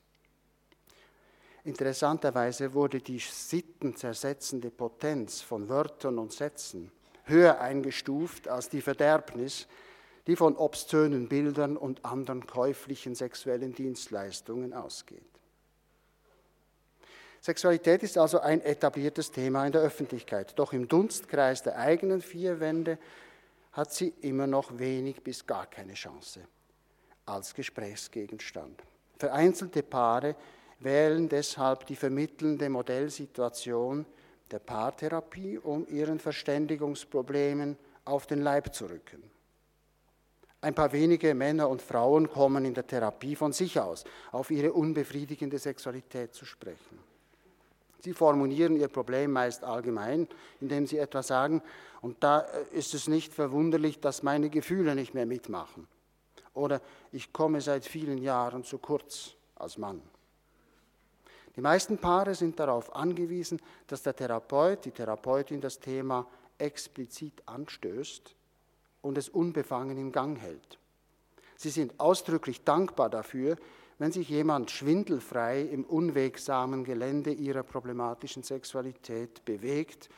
Interessanterweise 1.66 2.76
wurde 2.76 3.00
die 3.02 3.18
sittenzersetzende 3.18 4.70
Potenz 4.70 5.42
von 5.42 5.68
Wörtern 5.68 6.20
und 6.20 6.32
Sätzen 6.32 6.92
höher 7.24 7.60
eingestuft 7.60 8.48
als 8.48 8.70
die 8.70 8.82
Verderbnis, 8.82 9.68
die 10.28 10.36
von 10.36 10.56
obszönen 10.56 11.28
Bildern 11.28 11.76
und 11.76 12.06
anderen 12.06 12.46
käuflichen 12.46 13.16
sexuellen 13.16 13.74
Dienstleistungen 13.74 14.74
ausgeht. 14.74 15.24
Sexualität 17.42 18.04
ist 18.04 18.20
also 18.20 18.40
ein 18.40 18.62
etabliertes 18.62 19.32
Thema 19.32 19.66
in 19.66 19.72
der 19.72 19.82
Öffentlichkeit, 19.82 20.58
doch 20.60 20.72
im 20.72 20.88
Dunstkreis 20.88 21.64
der 21.64 21.80
eigenen 21.80 22.22
vier 22.22 22.60
Wände 22.60 23.00
hat 23.72 23.92
sie 23.92 24.14
immer 24.22 24.46
noch 24.46 24.78
wenig 24.78 25.24
bis 25.24 25.48
gar 25.48 25.66
keine 25.66 25.96
Chance 25.96 26.42
als 27.26 27.56
Gesprächsgegenstand. 27.56 28.84
Vereinzelte 29.18 29.82
Paare 29.82 30.36
wählen 30.80 31.30
deshalb 31.30 31.86
die 31.86 31.96
vermittelnde 31.96 32.70
Modellsituation 32.70 34.06
der 34.52 34.60
Paartherapie, 34.60 35.58
um 35.58 35.88
ihren 35.88 36.20
Verständigungsproblemen 36.20 37.78
auf 38.06 38.28
den 38.28 38.42
Leib 38.42 38.74
zu 38.74 38.86
rücken. 38.86 39.24
Ein 40.62 40.74
paar 40.74 40.92
wenige 40.92 41.34
Männer 41.36 41.70
und 41.70 41.82
Frauen 41.82 42.30
kommen 42.30 42.66
in 42.66 42.74
der 42.74 42.88
Therapie 42.88 43.36
von 43.36 43.54
sich 43.54 43.80
aus 43.80 44.04
auf 44.32 44.50
ihre 44.50 44.74
unbefriedigende 44.74 45.60
Sexualität 45.60 46.34
zu 46.34 46.46
sprechen. 46.46 47.00
Sie 48.00 48.14
formulieren 48.14 48.76
ihr 48.76 48.88
Problem 48.88 49.32
meist 49.32 49.64
allgemein, 49.64 50.28
indem 50.62 50.86
sie 50.86 50.98
etwa 50.98 51.24
sagen, 51.24 51.62
und 52.02 52.24
da 52.24 52.42
äh, 52.42 52.78
ist 52.78 52.94
es 52.94 53.08
nicht 53.08 53.34
verwunderlich, 53.34 54.00
dass 54.00 54.22
meine 54.22 54.50
Gefühle 54.50 54.94
nicht 54.94 55.16
mehr 55.16 55.26
mitmachen. 55.26 55.88
Oder 56.54 56.82
ich 57.12 57.34
komme 57.34 57.62
seit 57.62 57.86
vielen 57.86 58.20
Jahren 58.20 58.64
zu 58.64 58.78
kurz 58.78 59.34
als 59.56 59.80
Mann. 59.80 60.02
Die 61.56 61.62
meisten 61.62 61.98
Paare 61.98 62.36
sind 62.36 62.60
darauf 62.60 62.96
angewiesen, 62.96 63.62
dass 63.88 64.04
der 64.04 64.16
Therapeut, 64.16 64.86
die 64.86 64.92
Therapeutin 64.92 65.62
das 65.62 65.80
Thema 65.80 66.28
explizit 66.58 67.42
anstößt 67.46 68.36
und 69.02 69.18
es 69.18 69.30
unbefangen 69.30 69.98
im 69.98 70.12
Gang 70.12 70.38
hält. 70.38 70.78
Sie 71.56 71.70
sind 71.70 72.00
ausdrücklich 72.00 72.64
dankbar 72.64 73.10
dafür, 73.10 73.56
wenn 73.98 74.12
sich 74.12 74.28
jemand 74.28 74.72
schwindelfrei 74.72 75.62
im 75.62 75.86
unwegsamen 75.86 76.84
Gelände 76.84 77.32
ihrer 77.32 77.64
problematischen 77.64 78.44
Sexualität 78.44 79.46
bewegt 79.46 80.10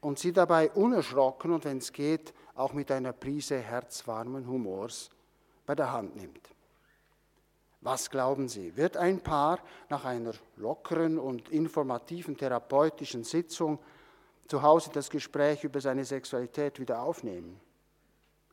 und 0.00 0.18
sie 0.18 0.32
dabei 0.32 0.70
unerschrocken 0.70 1.52
und 1.52 1.64
wenn 1.66 1.78
es 1.78 1.92
geht, 1.92 2.32
auch 2.54 2.72
mit 2.72 2.90
einer 2.90 3.12
Prise 3.12 3.58
herzwarmen 3.58 4.46
Humors 4.46 5.10
bei 5.66 5.74
der 5.74 5.92
Hand 5.92 6.16
nimmt. 6.16 6.48
Was 7.82 8.10
glauben 8.10 8.48
Sie, 8.48 8.76
wird 8.76 8.96
ein 8.96 9.20
Paar 9.20 9.58
nach 9.88 10.04
einer 10.04 10.32
lockeren 10.56 11.18
und 11.18 11.48
informativen 11.48 12.36
therapeutischen 12.36 13.24
Sitzung 13.24 13.78
zu 14.46 14.62
Hause 14.62 14.90
das 14.92 15.08
Gespräch 15.08 15.64
über 15.64 15.80
seine 15.80 16.04
Sexualität 16.04 16.78
wieder 16.78 17.00
aufnehmen? 17.00 17.58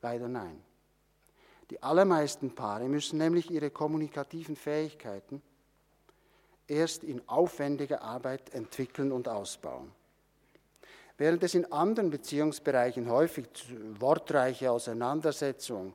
Leider 0.00 0.28
nein. 0.28 0.62
Die 1.70 1.82
allermeisten 1.82 2.54
Paare 2.54 2.88
müssen 2.88 3.18
nämlich 3.18 3.50
ihre 3.50 3.70
kommunikativen 3.70 4.56
Fähigkeiten 4.56 5.42
erst 6.66 7.04
in 7.04 7.26
aufwendiger 7.28 8.00
Arbeit 8.02 8.54
entwickeln 8.54 9.12
und 9.12 9.28
ausbauen. 9.28 9.92
Während 11.18 11.42
es 11.42 11.54
in 11.54 11.70
anderen 11.72 12.10
Beziehungsbereichen 12.10 13.10
häufig 13.10 13.46
wortreiche 13.98 14.70
Auseinandersetzungen 14.70 15.92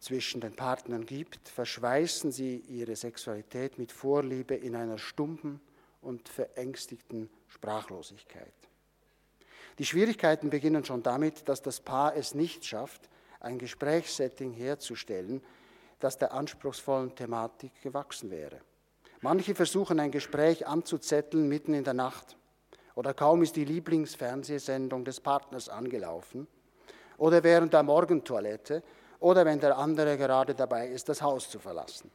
zwischen 0.00 0.40
den 0.40 0.56
Partnern 0.56 1.06
gibt, 1.06 1.48
verschweißen 1.48 2.32
sie 2.32 2.56
ihre 2.68 2.96
Sexualität 2.96 3.78
mit 3.78 3.92
Vorliebe 3.92 4.54
in 4.54 4.74
einer 4.74 4.98
stumpen 4.98 5.60
und 6.00 6.28
verängstigten 6.28 7.28
Sprachlosigkeit. 7.48 8.52
Die 9.78 9.84
Schwierigkeiten 9.84 10.50
beginnen 10.50 10.84
schon 10.84 11.02
damit, 11.02 11.48
dass 11.48 11.62
das 11.62 11.80
Paar 11.80 12.16
es 12.16 12.34
nicht 12.34 12.64
schafft, 12.64 13.08
ein 13.40 13.58
Gesprächssetting 13.58 14.52
herzustellen, 14.52 15.42
das 16.00 16.18
der 16.18 16.32
anspruchsvollen 16.32 17.14
Thematik 17.14 17.72
gewachsen 17.82 18.30
wäre. 18.30 18.60
Manche 19.20 19.54
versuchen 19.54 20.00
ein 20.00 20.10
Gespräch 20.10 20.66
anzuzetteln 20.66 21.46
mitten 21.46 21.74
in 21.74 21.84
der 21.84 21.94
Nacht 21.94 22.36
oder 22.94 23.12
kaum 23.12 23.42
ist 23.42 23.56
die 23.56 23.66
Lieblingsfernsehsendung 23.66 25.04
des 25.04 25.20
Partners 25.20 25.68
angelaufen 25.68 26.46
oder 27.18 27.42
während 27.42 27.74
der 27.74 27.82
Morgentoilette 27.82 28.82
oder 29.20 29.44
wenn 29.44 29.60
der 29.60 29.76
andere 29.76 30.16
gerade 30.16 30.54
dabei 30.54 30.88
ist, 30.88 31.08
das 31.08 31.22
Haus 31.22 31.48
zu 31.48 31.58
verlassen. 31.58 32.10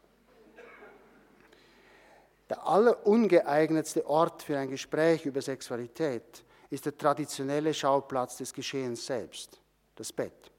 Der 2.49 2.67
allerungeeignetste 2.67 4.05
Ort 4.05 4.43
für 4.43 4.57
ein 4.57 4.69
Gespräch 4.69 5.25
über 5.25 5.41
Sexualität 5.41 6.43
ist 6.69 6.85
der 6.85 6.97
traditionelle 6.97 7.73
Schauplatz 7.73 8.37
des 8.37 8.53
Geschehens 8.53 9.05
selbst, 9.05 9.59
das 9.95 10.11
Bett. 10.13 10.51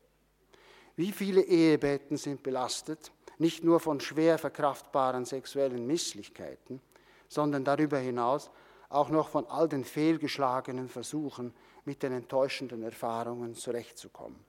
Wie 0.96 1.12
viele 1.12 1.42
Ehebetten 1.42 2.16
sind 2.16 2.42
belastet, 2.42 3.12
nicht 3.38 3.62
nur 3.62 3.80
von 3.80 4.00
schwer 4.00 4.38
verkraftbaren 4.38 5.24
sexuellen 5.24 5.86
Misslichkeiten, 5.86 6.80
sondern 7.28 7.64
darüber 7.64 7.98
hinaus 7.98 8.50
auch 8.88 9.10
noch 9.10 9.28
von 9.28 9.46
all 9.46 9.68
den 9.68 9.84
fehlgeschlagenen 9.84 10.88
Versuchen, 10.88 11.52
mit 11.84 12.02
den 12.02 12.12
enttäuschenden 12.12 12.82
Erfahrungen 12.82 13.54
zurechtzukommen. 13.54 14.44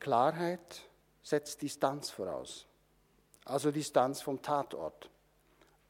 Klarheit 0.00 0.82
setzt 1.22 1.62
Distanz 1.62 2.10
voraus, 2.10 2.66
also 3.44 3.70
Distanz 3.70 4.20
vom 4.20 4.42
Tatort, 4.42 5.10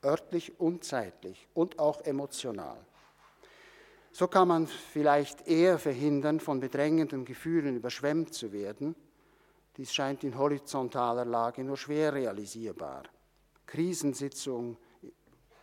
örtlich 0.04 0.58
und 0.60 0.84
zeitlich 0.84 1.48
und 1.54 1.78
auch 1.78 2.00
emotional. 2.02 2.78
So 4.12 4.28
kann 4.28 4.46
man 4.46 4.68
vielleicht 4.68 5.48
eher 5.48 5.78
verhindern, 5.78 6.38
von 6.38 6.60
bedrängenden 6.60 7.24
Gefühlen 7.24 7.76
überschwemmt 7.76 8.32
zu 8.32 8.52
werden. 8.52 8.94
Dies 9.76 9.92
scheint 9.92 10.22
in 10.22 10.38
horizontaler 10.38 11.24
Lage 11.24 11.64
nur 11.64 11.76
schwer 11.76 12.14
realisierbar. 12.14 13.02
Krisensitzungen, 13.66 14.76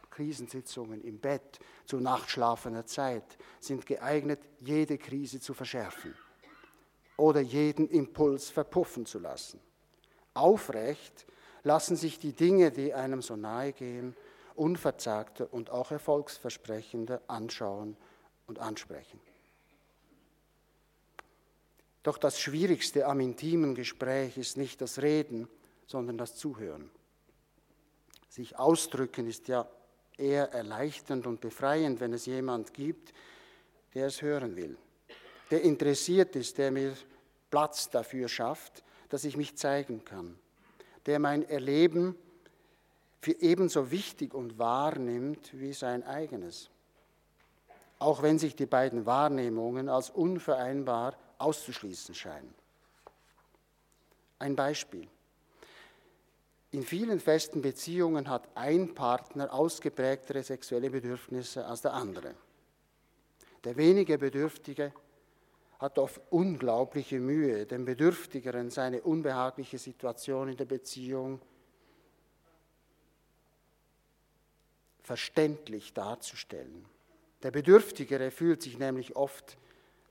Krisensitzungen 0.10 1.02
im 1.02 1.20
Bett 1.20 1.60
zu 1.86 2.02
nachtschlafender 2.02 2.86
Zeit 2.86 3.38
sind 3.62 3.86
geeignet, 3.86 4.42
jede 4.60 4.98
Krise 4.98 5.40
zu 5.40 5.54
verschärfen 5.54 6.14
oder 7.22 7.40
jeden 7.40 7.88
Impuls 7.88 8.50
verpuffen 8.50 9.06
zu 9.06 9.20
lassen. 9.20 9.60
Aufrecht 10.34 11.26
lassen 11.64 11.96
sich 11.96 12.18
die 12.18 12.34
Dinge, 12.34 12.72
die 12.72 12.94
einem 12.94 13.22
so 13.22 13.36
nahe 13.36 13.74
gehen, 13.74 14.16
unverzagter 14.56 15.54
und 15.54 15.70
auch 15.70 15.92
erfolgsversprechender 15.92 17.22
anschauen 17.28 17.96
und 18.48 18.60
ansprechen. 18.60 19.20
Doch 22.04 22.18
das 22.18 22.40
Schwierigste 22.40 23.06
am 23.06 23.20
intimen 23.20 23.76
Gespräch 23.76 24.38
ist 24.38 24.58
nicht 24.58 24.82
das 24.82 25.02
Reden, 25.02 25.48
sondern 25.86 26.18
das 26.18 26.36
Zuhören. 26.36 26.90
Sich 28.30 28.58
ausdrücken 28.58 29.28
ist 29.28 29.48
ja 29.48 29.70
eher 30.18 30.52
erleichternd 30.52 31.28
und 31.28 31.40
befreiend, 31.40 32.00
wenn 32.00 32.14
es 32.14 32.26
jemand 32.26 32.74
gibt, 32.74 33.14
der 33.94 34.08
es 34.08 34.22
hören 34.22 34.56
will, 34.56 34.78
der 35.52 35.62
interessiert 35.62 36.36
ist, 36.36 36.58
der 36.58 36.72
mir 36.72 36.94
Platz 37.50 37.90
dafür 37.90 38.28
schafft, 38.28 38.84
dass 39.10 39.26
ich 39.26 39.38
mich 39.38 39.58
zeigen 39.58 40.04
kann, 40.06 40.40
der 41.06 41.20
mein 41.20 41.48
Erleben 41.48 42.16
für 43.22 43.34
ebenso 43.34 43.92
wichtig 43.92 44.34
und 44.34 44.58
wahrnimmt 44.58 45.52
wie 45.54 45.74
sein 45.74 46.04
eigenes 46.04 46.72
auch 48.02 48.24
wenn 48.24 48.40
sich 48.40 48.56
die 48.56 48.66
beiden 48.66 49.06
Wahrnehmungen 49.06 49.88
als 49.88 50.10
unvereinbar 50.10 51.16
auszuschließen 51.38 52.16
scheinen. 52.16 52.54
Ein 54.40 54.56
Beispiel. 54.56 55.08
In 56.72 56.82
vielen 56.82 57.20
festen 57.20 57.62
Beziehungen 57.62 58.28
hat 58.28 58.48
ein 58.56 58.96
Partner 58.96 59.54
ausgeprägtere 59.54 60.42
sexuelle 60.42 60.90
Bedürfnisse 60.90 61.64
als 61.64 61.82
der 61.82 61.94
andere. 61.94 62.34
Der 63.64 63.78
weniger 63.78 64.18
Bedürftige 64.18 64.92
hat 65.82 65.98
oft 65.98 66.22
unglaubliche 66.30 67.20
Mühe, 67.20 67.66
dem 67.66 67.86
Bedürftigeren 67.86 68.70
seine 68.70 69.02
unbehagliche 69.02 69.80
Situation 69.80 70.50
in 70.50 70.56
der 70.56 70.66
Beziehung 70.66 71.42
verständlich 75.02 75.94
darzustellen. 75.94 76.86
Der 77.42 77.50
Bedürftigere 77.50 78.30
fühlt 78.30 78.62
sich 78.62 78.78
nämlich 78.78 79.16
oft 79.16 79.58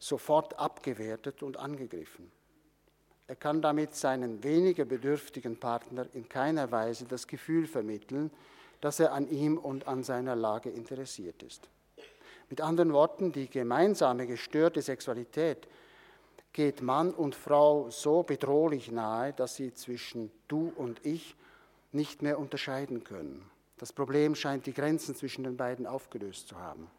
sofort 0.00 0.58
abgewertet 0.58 1.44
und 1.44 1.56
angegriffen. 1.56 2.32
Er 3.28 3.36
kann 3.36 3.62
damit 3.62 3.94
seinen 3.94 4.42
weniger 4.42 4.84
bedürftigen 4.84 5.56
Partner 5.56 6.08
in 6.14 6.28
keiner 6.28 6.72
Weise 6.72 7.04
das 7.04 7.28
Gefühl 7.28 7.68
vermitteln, 7.68 8.32
dass 8.80 8.98
er 8.98 9.12
an 9.12 9.30
ihm 9.30 9.56
und 9.56 9.86
an 9.86 10.02
seiner 10.02 10.34
Lage 10.34 10.70
interessiert 10.70 11.44
ist. 11.44 11.70
Mit 12.50 12.60
anderen 12.60 12.92
Worten, 12.92 13.30
die 13.30 13.48
gemeinsame 13.48 14.26
gestörte 14.26 14.82
Sexualität 14.82 15.68
geht 16.52 16.82
Mann 16.82 17.14
und 17.14 17.36
Frau 17.36 17.90
so 17.90 18.24
bedrohlich 18.24 18.90
nahe, 18.90 19.32
dass 19.32 19.54
sie 19.54 19.72
zwischen 19.72 20.32
du 20.48 20.72
und 20.74 21.06
ich 21.06 21.36
nicht 21.92 22.22
mehr 22.22 22.40
unterscheiden 22.40 23.04
können. 23.04 23.48
Das 23.78 23.92
Problem 23.92 24.34
scheint 24.34 24.66
die 24.66 24.74
Grenzen 24.74 25.14
zwischen 25.14 25.44
den 25.44 25.56
beiden 25.56 25.86
aufgelöst 25.86 26.48
zu 26.48 26.58
haben. 26.58 26.90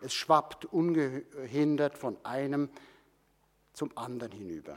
Es 0.00 0.12
schwappt 0.12 0.64
ungehindert 0.66 1.96
von 1.96 2.16
einem 2.24 2.68
zum 3.72 3.96
anderen 3.96 4.32
hinüber. 4.32 4.76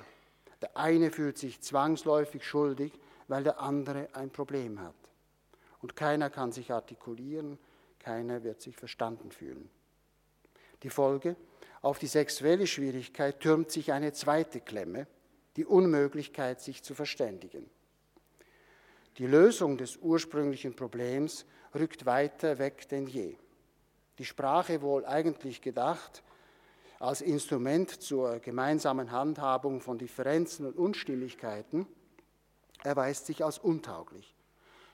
Der 0.62 0.78
eine 0.78 1.10
fühlt 1.10 1.40
sich 1.40 1.60
zwangsläufig 1.60 2.46
schuldig, 2.46 2.94
weil 3.28 3.44
der 3.44 3.60
andere 3.60 4.10
ein 4.14 4.30
Problem 4.30 4.80
hat. 4.80 4.94
Und 5.82 5.96
keiner 5.96 6.30
kann 6.30 6.52
sich 6.52 6.72
artikulieren, 6.72 7.58
keiner 7.98 8.44
wird 8.44 8.62
sich 8.62 8.78
verstanden 8.78 9.32
fühlen. 9.32 9.72
Die 10.84 10.90
Folge, 10.90 11.36
auf 11.82 12.00
die 12.00 12.08
sexuelle 12.08 12.68
Schwierigkeit 12.68 13.40
türmt 13.40 13.72
sich 13.72 13.92
eine 13.92 14.14
zweite 14.14 14.62
Klemme, 14.62 15.08
die 15.56 15.66
Unmöglichkeit, 15.66 16.62
sich 16.62 16.84
zu 16.84 16.94
verständigen. 16.94 17.70
Die 19.18 19.28
Lösung 19.28 19.78
des 19.78 19.98
ursprünglichen 19.98 20.76
Problems 20.76 21.46
rückt 21.76 22.06
weiter 22.06 22.58
weg 22.58 22.88
denn 22.90 23.08
je. 23.08 23.36
Die 24.18 24.26
Sprache 24.26 24.82
wohl 24.82 25.06
eigentlich 25.06 25.62
gedacht 25.62 26.24
als 27.00 27.22
Instrument 27.22 27.90
zur 27.90 28.40
gemeinsamen 28.40 29.12
Handhabung 29.12 29.82
von 29.82 29.98
Differenzen 29.98 30.66
und 30.66 30.78
Unstimmigkeiten, 30.78 31.86
erweist 32.84 33.26
sich 33.26 33.44
als 33.44 33.60
untauglich. 33.60 34.34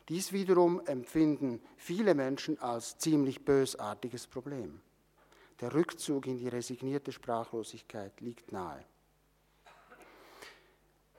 Dies 0.09 0.31
wiederum 0.31 0.83
empfinden 0.87 1.61
viele 1.77 2.15
Menschen 2.15 2.59
als 2.59 2.97
ziemlich 2.97 3.45
bösartiges 3.45 4.25
Problem. 4.25 4.81
Der 5.61 5.73
Rückzug 5.73 6.27
in 6.27 6.37
die 6.37 6.47
resignierte 6.47 7.11
Sprachlosigkeit 7.11 8.19
liegt 8.21 8.51
nahe. 8.51 8.83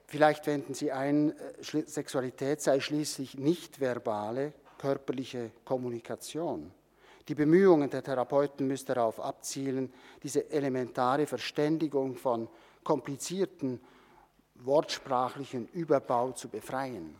Vielleicht 0.06 0.46
wenden 0.46 0.74
Sie 0.74 0.90
ein, 0.90 1.38
äh, 1.38 1.82
Sexualität 1.86 2.60
sei 2.60 2.80
schließlich 2.80 3.38
nicht 3.38 3.80
verbale 3.80 4.52
körperliche 4.78 5.52
Kommunikation. 5.64 6.72
Die 7.28 7.34
Bemühungen 7.34 7.90
der 7.90 8.02
Therapeuten 8.02 8.66
müssen 8.66 8.86
darauf 8.86 9.20
abzielen, 9.20 9.92
diese 10.22 10.50
elementare 10.50 11.26
Verständigung 11.26 12.16
von 12.16 12.48
komplizierten 12.82 13.80
wortsprachlichen 14.56 15.68
Überbau 15.68 16.32
zu 16.32 16.48
befreien. 16.48 17.14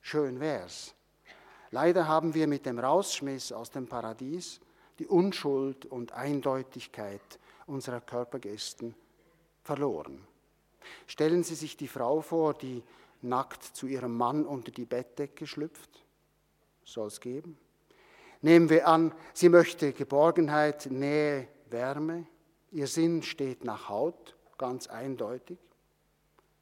Schön 0.00 0.38
wär's. 0.38 0.94
Leider 1.70 2.06
haben 2.06 2.34
wir 2.34 2.46
mit 2.46 2.64
dem 2.64 2.78
Rausschmiss 2.78 3.50
aus 3.50 3.70
dem 3.70 3.88
Paradies 3.88 4.60
die 4.98 5.06
Unschuld 5.06 5.86
und 5.86 6.12
Eindeutigkeit 6.12 7.20
unserer 7.66 8.00
Körpergesten 8.00 8.94
verloren. 9.62 10.26
Stellen 11.06 11.44
Sie 11.44 11.54
sich 11.54 11.76
die 11.76 11.88
Frau 11.88 12.20
vor, 12.20 12.54
die 12.54 12.82
nackt 13.22 13.62
zu 13.62 13.86
ihrem 13.86 14.16
Mann 14.16 14.46
unter 14.46 14.70
die 14.70 14.86
Bettdecke 14.86 15.46
schlüpft. 15.46 16.04
Soll 16.84 17.08
es 17.08 17.20
geben? 17.20 17.58
Nehmen 18.40 18.70
wir 18.70 18.86
an, 18.86 19.12
sie 19.34 19.48
möchte 19.48 19.92
Geborgenheit, 19.92 20.86
Nähe, 20.90 21.48
Wärme. 21.70 22.26
Ihr 22.70 22.86
Sinn 22.86 23.22
steht 23.22 23.64
nach 23.64 23.88
Haut, 23.88 24.36
ganz 24.58 24.86
eindeutig. 24.86 25.58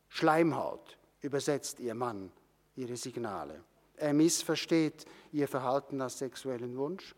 Schleimhaut 0.09 0.99
übersetzt 1.21 1.81
ihr 1.81 1.95
Mann 1.95 2.33
ihre 2.77 2.97
Signale. 2.97 3.63
Er 3.97 4.15
missversteht 4.15 5.05
ihr 5.33 5.49
Verhalten 5.49 6.01
als 6.01 6.19
sexuellen 6.19 6.77
Wunsch 6.77 7.15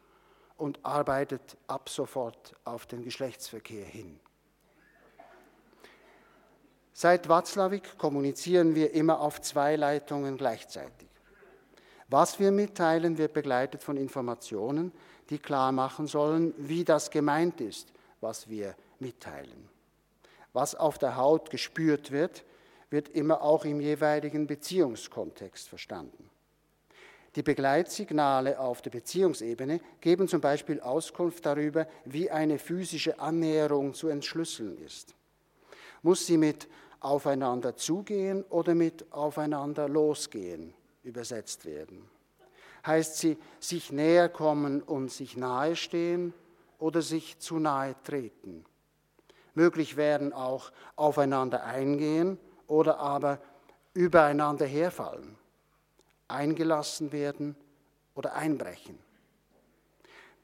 und 0.58 0.84
arbeitet 0.84 1.56
ab 1.66 1.88
sofort 1.88 2.54
auf 2.64 2.84
den 2.86 3.02
Geschlechtsverkehr 3.02 3.84
hin. 3.84 4.20
Seit 6.92 7.28
Watzlawick 7.28 7.96
kommunizieren 7.96 8.74
wir 8.74 8.92
immer 8.92 9.20
auf 9.20 9.40
zwei 9.40 9.76
Leitungen 9.76 10.36
gleichzeitig. 10.36 11.08
Was 12.08 12.40
wir 12.40 12.50
mitteilen, 12.50 13.18
wird 13.18 13.34
begleitet 13.34 13.82
von 13.82 13.96
Informationen, 13.96 14.92
die 15.30 15.38
klar 15.38 15.72
machen 15.72 16.06
sollen, 16.06 16.54
wie 16.56 16.84
das 16.84 17.10
gemeint 17.10 17.60
ist, 17.60 17.92
was 18.20 18.48
wir 18.48 18.74
mitteilen. 18.98 19.68
Was 20.52 20.74
auf 20.74 20.98
der 20.98 21.16
Haut 21.16 21.50
gespürt 21.50 22.10
wird, 22.10 22.44
wird 22.90 23.10
immer 23.10 23.42
auch 23.42 23.64
im 23.64 23.80
jeweiligen 23.80 24.46
Beziehungskontext 24.46 25.68
verstanden. 25.68 26.30
Die 27.36 27.42
Begleitsignale 27.42 28.58
auf 28.58 28.82
der 28.82 28.90
Beziehungsebene 28.90 29.80
geben 30.00 30.28
zum 30.28 30.40
Beispiel 30.40 30.80
Auskunft 30.80 31.44
darüber, 31.44 31.86
wie 32.04 32.30
eine 32.30 32.58
physische 32.58 33.18
Annäherung 33.20 33.94
zu 33.94 34.08
entschlüsseln 34.08 34.78
ist. 34.78 35.14
Muss 36.02 36.26
sie 36.26 36.36
mit 36.36 36.68
aufeinander 37.00 37.76
zugehen 37.76 38.44
oder 38.44 38.74
mit 38.74 39.12
aufeinander 39.12 39.88
losgehen 39.88 40.74
übersetzt 41.02 41.64
werden. 41.64 42.08
Heißt 42.86 43.18
sie 43.18 43.36
sich 43.60 43.92
näher 43.92 44.28
kommen 44.28 44.82
und 44.82 45.10
sich 45.10 45.36
nahe 45.36 45.76
stehen 45.76 46.32
oder 46.78 47.02
sich 47.02 47.38
zu 47.38 47.58
nahe 47.58 47.94
treten. 48.04 48.64
Möglich 49.54 49.96
wären 49.96 50.32
auch 50.32 50.70
aufeinander 50.96 51.64
eingehen 51.64 52.38
oder 52.66 52.98
aber 52.98 53.40
übereinander 53.94 54.66
herfallen, 54.66 55.37
eingelassen 56.28 57.12
werden 57.12 57.56
oder 58.14 58.34
einbrechen. 58.34 58.98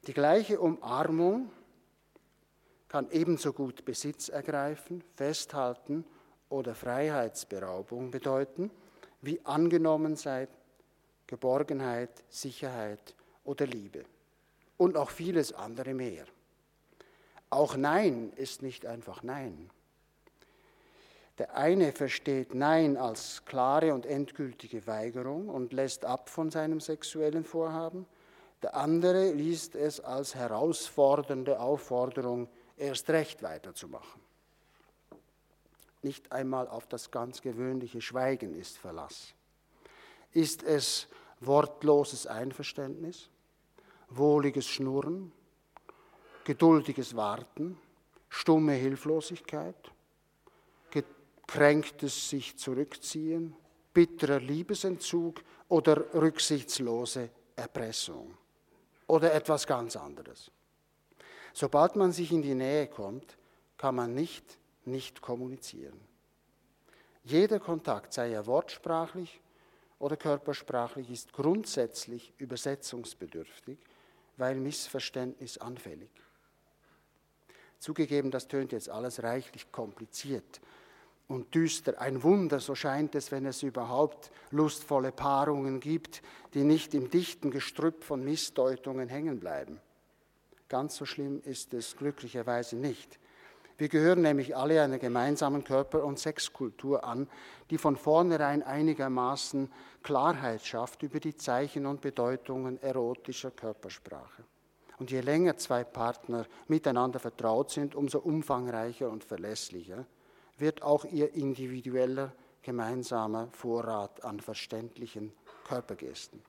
Die 0.06 0.12
gleiche 0.12 0.60
Umarmung 0.60 1.50
kann 2.88 3.10
ebenso 3.10 3.52
gut 3.52 3.84
Besitz 3.84 4.28
ergreifen, 4.28 5.02
festhalten 5.14 6.04
oder 6.48 6.74
Freiheitsberaubung 6.74 8.10
bedeuten, 8.10 8.70
wie 9.22 9.40
Angenommensein, 9.44 10.48
Geborgenheit, 11.26 12.22
Sicherheit 12.28 13.14
oder 13.44 13.66
Liebe 13.66 14.04
und 14.76 14.96
auch 14.96 15.10
vieles 15.10 15.52
andere 15.52 15.94
mehr. 15.94 16.26
Auch 17.50 17.76
Nein 17.76 18.32
ist 18.36 18.62
nicht 18.62 18.86
einfach 18.86 19.22
Nein. 19.22 19.70
Der 21.38 21.56
eine 21.56 21.90
versteht 21.92 22.54
Nein 22.54 22.96
als 22.96 23.44
klare 23.44 23.92
und 23.92 24.06
endgültige 24.06 24.86
Weigerung 24.86 25.48
und 25.48 25.72
lässt 25.72 26.04
ab 26.04 26.28
von 26.28 26.50
seinem 26.50 26.80
sexuellen 26.80 27.44
Vorhaben. 27.44 28.06
Der 28.62 28.76
andere 28.76 29.32
liest 29.32 29.74
es 29.74 29.98
als 30.00 30.36
herausfordernde 30.36 31.58
Aufforderung, 31.58 32.48
erst 32.76 33.10
recht 33.10 33.42
weiterzumachen. 33.42 34.22
Nicht 36.02 36.30
einmal 36.30 36.68
auf 36.68 36.86
das 36.86 37.10
ganz 37.10 37.40
gewöhnliche 37.40 38.00
Schweigen 38.00 38.54
ist 38.54 38.78
Verlass. 38.78 39.34
Ist 40.32 40.62
es 40.62 41.08
wortloses 41.40 42.26
Einverständnis, 42.26 43.28
wohliges 44.08 44.66
Schnurren, 44.66 45.32
geduldiges 46.44 47.16
Warten, 47.16 47.78
stumme 48.28 48.72
Hilflosigkeit, 48.72 49.93
gekränktes 51.46 52.30
sich 52.30 52.56
zurückziehen, 52.56 53.54
bitterer 53.92 54.40
Liebesentzug 54.40 55.42
oder 55.68 56.14
rücksichtslose 56.14 57.30
Erpressung 57.56 58.36
oder 59.06 59.32
etwas 59.32 59.66
ganz 59.66 59.96
anderes. 59.96 60.50
Sobald 61.52 61.96
man 61.96 62.12
sich 62.12 62.32
in 62.32 62.42
die 62.42 62.54
Nähe 62.54 62.88
kommt, 62.88 63.36
kann 63.76 63.94
man 63.94 64.14
nicht 64.14 64.58
nicht 64.86 65.20
kommunizieren. 65.20 65.98
Jeder 67.22 67.58
Kontakt, 67.58 68.12
sei 68.12 68.32
er 68.32 68.46
wortsprachlich 68.46 69.40
oder 69.98 70.16
körpersprachlich, 70.16 71.10
ist 71.10 71.32
grundsätzlich 71.32 72.34
übersetzungsbedürftig, 72.38 73.78
weil 74.36 74.56
Missverständnis 74.56 75.58
anfällig. 75.58 76.10
Zugegeben, 77.78 78.30
das 78.30 78.48
tönt 78.48 78.72
jetzt 78.72 78.90
alles 78.90 79.22
reichlich 79.22 79.70
kompliziert 79.72 80.60
und 81.28 81.54
düster. 81.54 82.00
Ein 82.00 82.22
Wunder, 82.22 82.60
so 82.60 82.74
scheint 82.74 83.14
es, 83.14 83.32
wenn 83.32 83.46
es 83.46 83.62
überhaupt 83.62 84.30
lustvolle 84.50 85.12
Paarungen 85.12 85.80
gibt, 85.80 86.22
die 86.54 86.64
nicht 86.64 86.94
im 86.94 87.10
dichten 87.10 87.50
Gestrüpp 87.50 88.04
von 88.04 88.24
Missdeutungen 88.24 89.08
hängen 89.08 89.40
bleiben. 89.40 89.80
Ganz 90.68 90.96
so 90.96 91.04
schlimm 91.04 91.40
ist 91.44 91.74
es 91.74 91.96
glücklicherweise 91.96 92.76
nicht. 92.76 93.18
Wir 93.76 93.88
gehören 93.88 94.22
nämlich 94.22 94.56
alle 94.56 94.80
einer 94.82 94.98
gemeinsamen 94.98 95.64
Körper- 95.64 96.04
und 96.04 96.18
Sexkultur 96.18 97.04
an, 97.04 97.28
die 97.70 97.78
von 97.78 97.96
vornherein 97.96 98.62
einigermaßen 98.62 99.70
Klarheit 100.02 100.64
schafft 100.64 101.02
über 101.02 101.18
die 101.18 101.34
Zeichen 101.34 101.86
und 101.86 102.00
Bedeutungen 102.00 102.80
erotischer 102.80 103.50
Körpersprache. 103.50 104.44
Und 104.98 105.10
je 105.10 105.20
länger 105.22 105.56
zwei 105.56 105.82
Partner 105.82 106.46
miteinander 106.68 107.18
vertraut 107.18 107.70
sind, 107.70 107.96
umso 107.96 108.20
umfangreicher 108.20 109.10
und 109.10 109.24
verlässlicher 109.24 110.06
wird 110.58 110.82
auch 110.82 111.04
ihr 111.04 111.34
individueller 111.34 112.32
gemeinsamer 112.62 113.48
Vorrat 113.52 114.24
an 114.24 114.40
verständlichen 114.40 115.32
Körpergesten. 115.64 116.42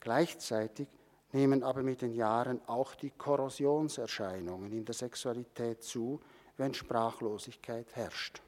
Gleichzeitig 0.00 0.88
nehmen 1.32 1.62
aber 1.62 1.82
mit 1.82 2.02
den 2.02 2.14
Jahren 2.14 2.60
auch 2.68 2.94
die 2.94 3.10
Korrosionserscheinungen 3.10 4.72
in 4.72 4.84
der 4.84 4.94
Sexualität 4.94 5.82
zu, 5.82 6.20
wenn 6.56 6.74
Sprachlosigkeit 6.74 7.94
herrscht. 7.96 8.40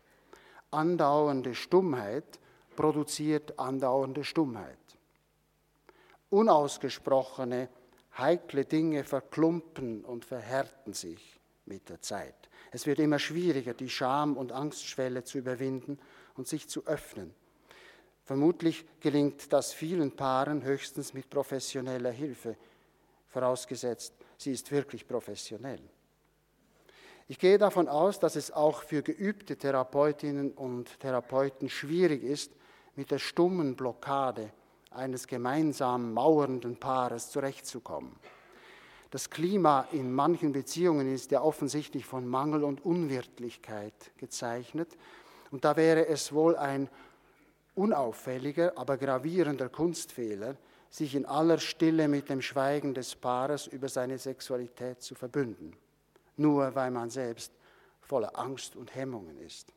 Andauernde 0.71 1.55
Stummheit 1.55 2.39
produziert 2.77 3.59
andauernde 3.59 4.23
Stummheit. 4.23 4.79
Unausgesprochene, 6.31 7.69
heikle 8.19 8.65
Dinge 8.65 9.03
verklumpen 9.05 10.05
und 10.05 10.25
verhärten 10.25 10.93
sich 10.93 11.36
mit 11.67 11.89
der 11.89 12.01
Zeit. 12.01 12.35
Es 12.71 12.87
wird 12.87 12.99
immer 12.99 13.19
schwieriger, 13.19 13.75
die 13.75 13.89
Scham- 13.89 14.37
und 14.37 14.53
Angstschwelle 14.53 15.25
zu 15.25 15.39
überwinden 15.39 15.99
und 16.35 16.49
sich 16.49 16.69
zu 16.69 16.87
öffnen. 16.87 17.35
Vermutlich 18.25 18.85
gelingt 19.01 19.53
das 19.53 19.73
vielen 19.73 20.13
Paaren 20.13 20.65
höchstens 20.65 21.15
mit 21.15 21.31
professioneller 21.31 22.11
Hilfe, 22.11 22.57
vorausgesetzt, 23.29 24.15
sie 24.37 24.53
ist 24.53 24.71
wirklich 24.73 25.07
professionell. 25.07 25.81
Ich 27.29 27.39
gehe 27.39 27.59
davon 27.59 27.89
aus, 27.89 28.21
dass 28.21 28.37
es 28.37 28.53
auch 28.53 28.83
für 28.83 29.03
geübte 29.03 29.57
Therapeutinnen 29.57 30.53
und 30.53 31.01
Therapeuten 31.01 31.69
schwierig 31.69 32.23
ist, 32.23 32.53
mit 32.95 33.11
der 33.11 33.19
stummen 33.19 33.77
Blockade 33.77 34.53
eines 34.91 35.27
gemeinsam 35.27 36.13
mauernden 36.13 36.79
Paares 36.79 37.31
zurechtzukommen. 37.31 38.17
Das 39.11 39.31
Klima 39.31 39.87
in 39.93 40.13
manchen 40.13 40.53
Beziehungen 40.53 41.13
ist 41.13 41.31
ja 41.31 41.41
offensichtlich 41.41 42.05
von 42.05 42.27
Mangel 42.27 42.65
und 42.65 42.85
Unwirtlichkeit 42.85 43.95
gezeichnet. 44.19 44.97
Und 45.51 45.65
da 45.65 45.77
wäre 45.77 46.09
es 46.09 46.33
wohl 46.33 46.57
ein 46.57 46.89
unauffälliger, 47.75 48.73
aber 48.77 48.97
gravierender 48.97 49.69
Kunstfehler, 49.69 50.57
sich 50.91 51.15
in 51.15 51.27
aller 51.27 51.59
Stille 51.59 52.09
mit 52.09 52.29
dem 52.29 52.43
Schweigen 52.43 52.95
des 52.95 53.15
Paares 53.15 53.67
über 53.67 53.89
seine 53.89 54.19
Sexualität 54.19 55.03
zu 55.03 55.15
verbünden, 55.15 55.77
nur 56.37 56.75
weil 56.75 56.91
man 56.91 57.11
selbst 57.11 57.53
voller 58.01 58.39
Angst 58.39 58.77
und 58.77 58.95
Hemmungen 58.95 59.39
ist. 59.39 59.73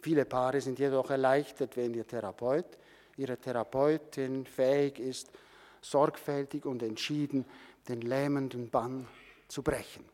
Viele 0.00 0.24
Paare 0.24 0.60
sind 0.60 0.78
jedoch 0.78 1.10
erleichtert, 1.10 1.76
wenn 1.76 1.92
ihr 1.92 2.06
Therapeut, 2.06 2.78
ihre 3.16 3.36
Therapeutin 3.36 4.46
fähig 4.46 4.98
ist, 5.00 5.30
sorgfältig 5.80 6.64
und 6.64 6.82
entschieden 6.82 7.44
den 7.88 8.00
lähmenden 8.00 8.70
Bann 8.70 9.06
zu 9.48 9.62
brechen. 9.62 10.04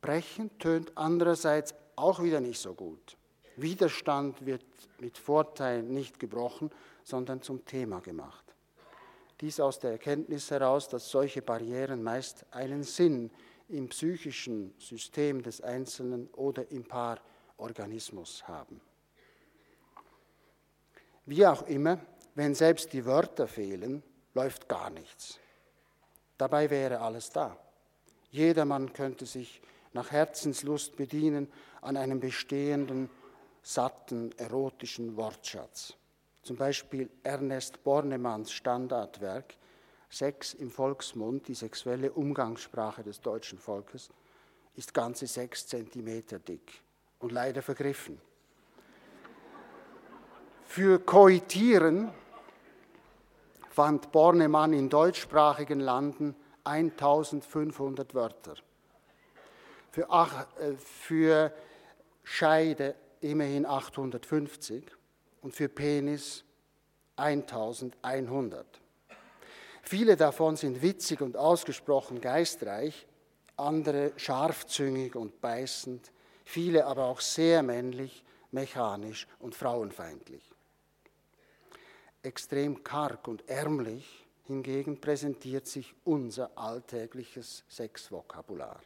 Brechen 0.00 0.56
tönt 0.58 0.96
andererseits 0.96 1.74
auch 1.96 2.22
wieder 2.22 2.40
nicht 2.40 2.60
so 2.60 2.74
gut. 2.74 3.16
Widerstand 3.56 4.46
wird 4.46 4.64
mit 5.00 5.18
Vorteil 5.18 5.82
nicht 5.82 6.18
gebrochen, 6.18 6.70
sondern 7.02 7.42
zum 7.42 7.64
Thema 7.64 8.00
gemacht. 8.00 8.44
Dies 9.40 9.60
aus 9.60 9.78
der 9.78 9.92
Erkenntnis 9.92 10.50
heraus, 10.50 10.88
dass 10.88 11.10
solche 11.10 11.42
Barrieren 11.42 12.02
meist 12.02 12.44
einen 12.50 12.82
Sinn 12.82 13.30
im 13.68 13.88
psychischen 13.88 14.74
System 14.78 15.42
des 15.42 15.60
Einzelnen 15.60 16.28
oder 16.28 16.70
im 16.70 16.84
Paarorganismus 16.84 18.46
haben. 18.46 18.80
Wie 21.26 21.46
auch 21.46 21.62
immer, 21.66 21.98
wenn 22.34 22.54
selbst 22.54 22.92
die 22.92 23.04
Wörter 23.04 23.46
fehlen, 23.46 24.02
läuft 24.34 24.68
gar 24.68 24.90
nichts. 24.90 25.38
Dabei 26.40 26.70
wäre 26.70 27.00
alles 27.00 27.28
da. 27.28 27.54
Jedermann 28.30 28.94
könnte 28.94 29.26
sich 29.26 29.60
nach 29.92 30.10
Herzenslust 30.10 30.96
bedienen 30.96 31.52
an 31.82 31.98
einem 31.98 32.18
bestehenden, 32.18 33.10
satten, 33.62 34.32
erotischen 34.38 35.18
Wortschatz. 35.18 35.92
Zum 36.42 36.56
Beispiel 36.56 37.10
Ernest 37.24 37.84
Bornemanns 37.84 38.52
Standardwerk 38.52 39.54
Sex 40.08 40.54
im 40.54 40.70
Volksmund, 40.70 41.46
die 41.46 41.54
sexuelle 41.54 42.10
Umgangssprache 42.10 43.02
des 43.02 43.20
deutschen 43.20 43.58
Volkes, 43.58 44.08
ist 44.76 44.94
ganze 44.94 45.26
sechs 45.26 45.66
Zentimeter 45.66 46.38
dick 46.38 46.80
und 47.18 47.32
leider 47.32 47.60
vergriffen. 47.60 48.18
Für 50.64 50.98
Koitieren 51.00 52.10
fand 53.70 54.12
Bornemann 54.12 54.72
in 54.72 54.88
deutschsprachigen 54.88 55.80
Landen 55.80 56.34
1500 56.64 58.14
Wörter. 58.14 58.54
Für, 59.90 60.10
ach, 60.10 60.46
äh, 60.58 60.74
für 60.74 61.52
Scheide 62.22 62.94
immerhin 63.20 63.64
850 63.64 64.84
und 65.42 65.54
für 65.54 65.68
Penis 65.68 66.44
1100. 67.16 68.66
Viele 69.82 70.16
davon 70.16 70.56
sind 70.56 70.82
witzig 70.82 71.20
und 71.20 71.36
ausgesprochen 71.36 72.20
geistreich, 72.20 73.06
andere 73.56 74.12
scharfzüngig 74.16 75.16
und 75.16 75.40
beißend, 75.40 76.12
viele 76.44 76.86
aber 76.86 77.04
auch 77.06 77.20
sehr 77.20 77.62
männlich, 77.62 78.24
mechanisch 78.50 79.26
und 79.38 79.54
frauenfeindlich. 79.54 80.49
Extrem 82.22 82.84
karg 82.84 83.28
und 83.28 83.48
ärmlich 83.48 84.26
hingegen 84.44 85.00
präsentiert 85.00 85.66
sich 85.66 85.94
unser 86.04 86.50
alltägliches 86.56 87.64
Sexvokabular. 87.68 88.80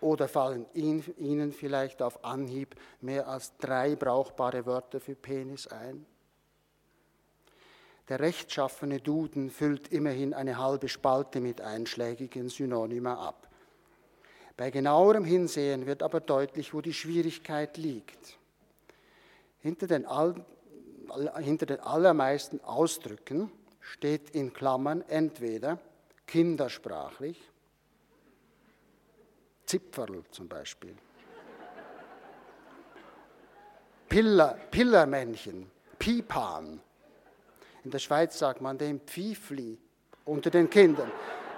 Oder 0.00 0.28
fallen 0.28 0.66
Ihnen 0.74 1.52
vielleicht 1.52 2.02
auf 2.02 2.22
Anhieb 2.24 2.76
mehr 3.00 3.26
als 3.26 3.56
drei 3.56 3.96
brauchbare 3.96 4.66
Wörter 4.66 5.00
für 5.00 5.14
Penis 5.14 5.66
ein? 5.66 6.04
Der 8.08 8.20
rechtschaffene 8.20 9.00
Duden 9.00 9.50
füllt 9.50 9.88
immerhin 9.88 10.32
eine 10.32 10.58
halbe 10.58 10.88
Spalte 10.88 11.40
mit 11.40 11.60
einschlägigen 11.60 12.48
Synonyma 12.48 13.14
ab. 13.14 13.48
Bei 14.56 14.70
genauerem 14.70 15.24
Hinsehen 15.24 15.86
wird 15.86 16.02
aber 16.02 16.20
deutlich, 16.20 16.72
wo 16.72 16.80
die 16.80 16.94
Schwierigkeit 16.94 17.76
liegt. 17.76 18.38
Hinter 19.58 19.86
den, 19.86 20.06
hinter 21.38 21.66
den 21.66 21.80
allermeisten 21.80 22.62
Ausdrücken 22.64 23.50
steht 23.80 24.30
in 24.30 24.52
Klammern 24.52 25.02
entweder 25.08 25.78
kindersprachlich, 26.26 27.40
Zipferl 29.64 30.24
zum 30.30 30.48
Beispiel, 30.48 30.96
Piller, 34.08 34.58
Pillermännchen, 34.70 35.70
Pipan, 35.98 36.80
in 37.84 37.90
der 37.90 38.00
Schweiz 38.00 38.36
sagt 38.38 38.60
man 38.60 38.76
dem 38.78 39.00
Pfiefli 39.00 39.78
unter 40.24 40.50
den 40.50 40.68
Kindern. 40.68 41.10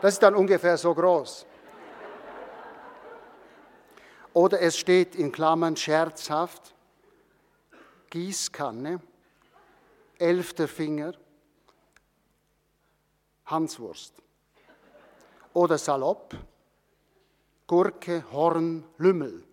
Das 0.02 0.14
ist 0.14 0.22
dann 0.22 0.34
ungefähr 0.34 0.76
so 0.76 0.94
groß. 0.94 1.46
Oder 4.34 4.60
es 4.60 4.76
steht 4.76 5.16
in 5.16 5.32
Klammern 5.32 5.74
scherzhaft 5.74 6.74
Gießkanne, 8.10 9.00
elfter 10.18 10.68
Finger, 10.68 11.12
Hanswurst. 13.46 14.14
Oder 15.54 15.78
salopp 15.78 16.36
Gurke, 17.66 18.24
Horn, 18.32 18.84
Lümmel. 18.96 19.44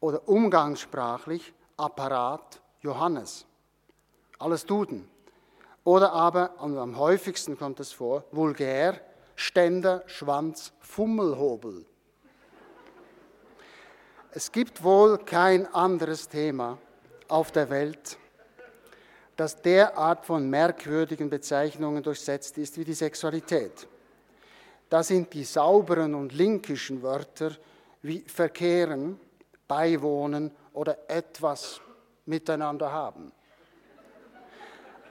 Oder 0.00 0.26
umgangssprachlich 0.28 1.52
Apparat, 1.76 2.60
Johannes. 2.80 3.46
Alles 4.38 4.64
Duden. 4.64 5.08
Oder 5.84 6.12
aber, 6.12 6.60
und 6.60 6.78
am 6.78 6.96
häufigsten 6.96 7.58
kommt 7.58 7.80
es 7.80 7.92
vor, 7.92 8.24
vulgär, 8.32 9.00
Ständer, 9.36 10.02
Schwanz, 10.06 10.72
Fummelhobel. 10.80 11.84
Es 14.30 14.50
gibt 14.50 14.82
wohl 14.82 15.18
kein 15.18 15.72
anderes 15.74 16.28
Thema 16.28 16.78
auf 17.28 17.52
der 17.52 17.68
Welt, 17.68 18.18
das 19.36 19.60
derart 19.60 20.24
von 20.24 20.48
merkwürdigen 20.48 21.28
Bezeichnungen 21.28 22.02
durchsetzt 22.02 22.58
ist 22.58 22.78
wie 22.78 22.84
die 22.84 22.94
Sexualität. 22.94 23.86
Da 24.88 25.02
sind 25.02 25.32
die 25.32 25.44
sauberen 25.44 26.14
und 26.14 26.32
linkischen 26.32 27.02
Wörter 27.02 27.56
wie 28.02 28.20
verkehren, 28.20 29.18
beiwohnen 29.66 30.50
oder 30.72 30.98
etwas 31.08 31.80
miteinander 32.26 32.92
haben. 32.92 33.32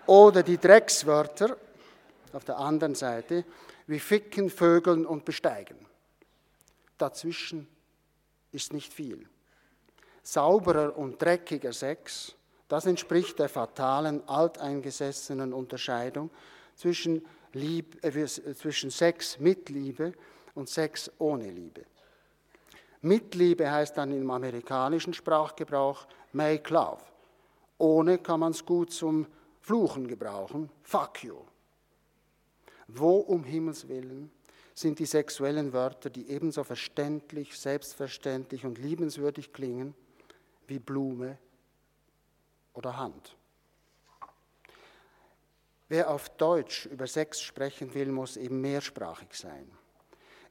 Oder 0.05 0.43
die 0.43 0.57
Dreckswörter 0.57 1.57
auf 2.33 2.45
der 2.45 2.57
anderen 2.57 2.95
Seite, 2.95 3.45
wie 3.87 3.99
ficken, 3.99 4.49
vögeln 4.49 5.05
und 5.05 5.25
besteigen. 5.25 5.77
Dazwischen 6.97 7.67
ist 8.51 8.73
nicht 8.73 8.93
viel. 8.93 9.27
Sauberer 10.21 10.97
und 10.97 11.21
dreckiger 11.21 11.73
Sex, 11.73 12.35
das 12.67 12.85
entspricht 12.85 13.39
der 13.39 13.49
fatalen, 13.49 14.27
alteingesessenen 14.27 15.53
Unterscheidung 15.53 16.29
zwischen, 16.75 17.25
Lieb, 17.53 18.03
äh, 18.03 18.25
zwischen 18.25 18.89
Sex 18.89 19.39
mit 19.39 19.69
Liebe 19.69 20.13
und 20.55 20.69
Sex 20.69 21.11
ohne 21.19 21.49
Liebe. 21.49 21.85
Mit 23.01 23.35
Liebe 23.35 23.69
heißt 23.69 23.97
dann 23.97 24.11
im 24.11 24.29
amerikanischen 24.31 25.13
Sprachgebrauch 25.13 26.07
make 26.31 26.73
love. 26.73 27.01
Ohne 27.77 28.17
kann 28.17 28.39
man 28.39 28.51
es 28.51 28.65
gut 28.65 28.93
zum 28.93 29.27
Fluchen 29.59 30.07
gebrauchen, 30.07 30.69
fuck 30.83 31.23
you. 31.23 31.37
Wo 32.87 33.17
um 33.17 33.43
Himmels 33.43 33.87
willen 33.87 34.31
sind 34.73 34.99
die 34.99 35.05
sexuellen 35.05 35.73
Wörter, 35.73 36.09
die 36.09 36.29
ebenso 36.29 36.63
verständlich, 36.63 37.57
selbstverständlich 37.57 38.65
und 38.65 38.77
liebenswürdig 38.77 39.53
klingen 39.53 39.93
wie 40.67 40.79
Blume 40.79 41.37
oder 42.73 42.97
Hand? 42.97 43.35
Wer 45.89 46.09
auf 46.09 46.29
Deutsch 46.29 46.85
über 46.87 47.07
Sex 47.07 47.41
sprechen 47.41 47.93
will, 47.93 48.11
muss 48.11 48.37
eben 48.37 48.61
mehrsprachig 48.61 49.33
sein. 49.33 49.69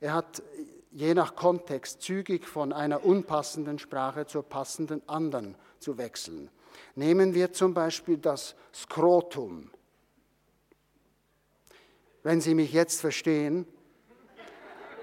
Er 0.00 0.14
hat 0.14 0.42
je 0.90 1.14
nach 1.14 1.34
Kontext 1.34 2.02
zügig 2.02 2.46
von 2.46 2.72
einer 2.72 3.04
unpassenden 3.04 3.78
Sprache 3.78 4.26
zur 4.26 4.42
passenden 4.42 5.06
anderen 5.08 5.56
zu 5.78 5.98
wechseln. 5.98 6.50
Nehmen 6.94 7.34
wir 7.34 7.52
zum 7.52 7.74
Beispiel 7.74 8.18
das 8.18 8.54
Skrotum. 8.74 9.70
Wenn 12.22 12.40
Sie 12.40 12.54
mich 12.54 12.72
jetzt 12.72 13.00
verstehen, 13.00 13.66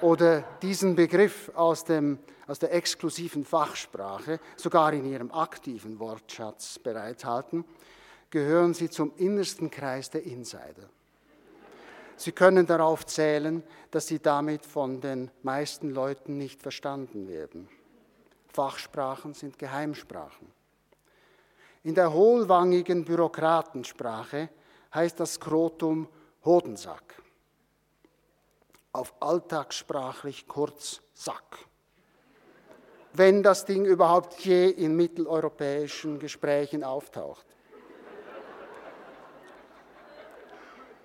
oder 0.01 0.41
diesen 0.61 0.95
Begriff 0.95 1.51
aus, 1.55 1.83
dem, 1.83 2.19
aus 2.49 2.59
der 2.59 2.73
exklusiven 2.73 3.45
Fachsprache 3.45 4.39
sogar 4.57 4.91
in 4.93 5.05
ihrem 5.05 5.31
aktiven 5.31 5.99
Wortschatz 5.99 6.79
bereithalten, 6.79 7.63
gehören 8.29 8.73
sie 8.73 8.89
zum 8.89 9.13
innersten 9.17 9.69
Kreis 9.69 10.09
der 10.09 10.23
Insider. 10.23 10.89
Sie 12.17 12.31
können 12.31 12.65
darauf 12.65 13.05
zählen, 13.05 13.63
dass 13.91 14.07
sie 14.07 14.19
damit 14.19 14.65
von 14.65 14.99
den 14.99 15.31
meisten 15.41 15.91
Leuten 15.91 16.37
nicht 16.37 16.61
verstanden 16.61 17.27
werden. 17.27 17.69
Fachsprachen 18.51 19.33
sind 19.33 19.57
Geheimsprachen. 19.57 20.51
In 21.83 21.95
der 21.95 22.11
hohlwangigen 22.11 23.05
Bürokratensprache 23.05 24.49
heißt 24.93 25.19
das 25.19 25.35
Skrotum 25.35 26.09
Hodensack 26.43 27.21
auf 28.91 29.13
alltagssprachlich 29.19 30.47
kurz 30.47 31.01
Sack. 31.13 31.69
Wenn 33.13 33.43
das 33.43 33.65
Ding 33.65 33.85
überhaupt 33.85 34.39
je 34.39 34.69
in 34.69 34.95
mitteleuropäischen 34.95 36.19
Gesprächen 36.19 36.83
auftaucht. 36.83 37.45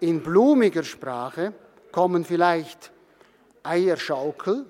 In 0.01 0.23
blumiger 0.23 0.83
Sprache 0.83 1.55
kommen 1.91 2.25
vielleicht 2.25 2.93
Eierschaukel, 3.63 4.67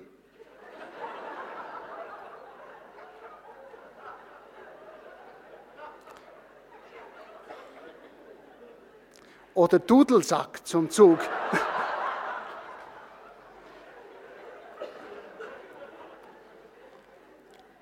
oder 9.55 9.79
Dudelsack 9.79 10.67
zum 10.67 10.89
Zug. 10.89 11.19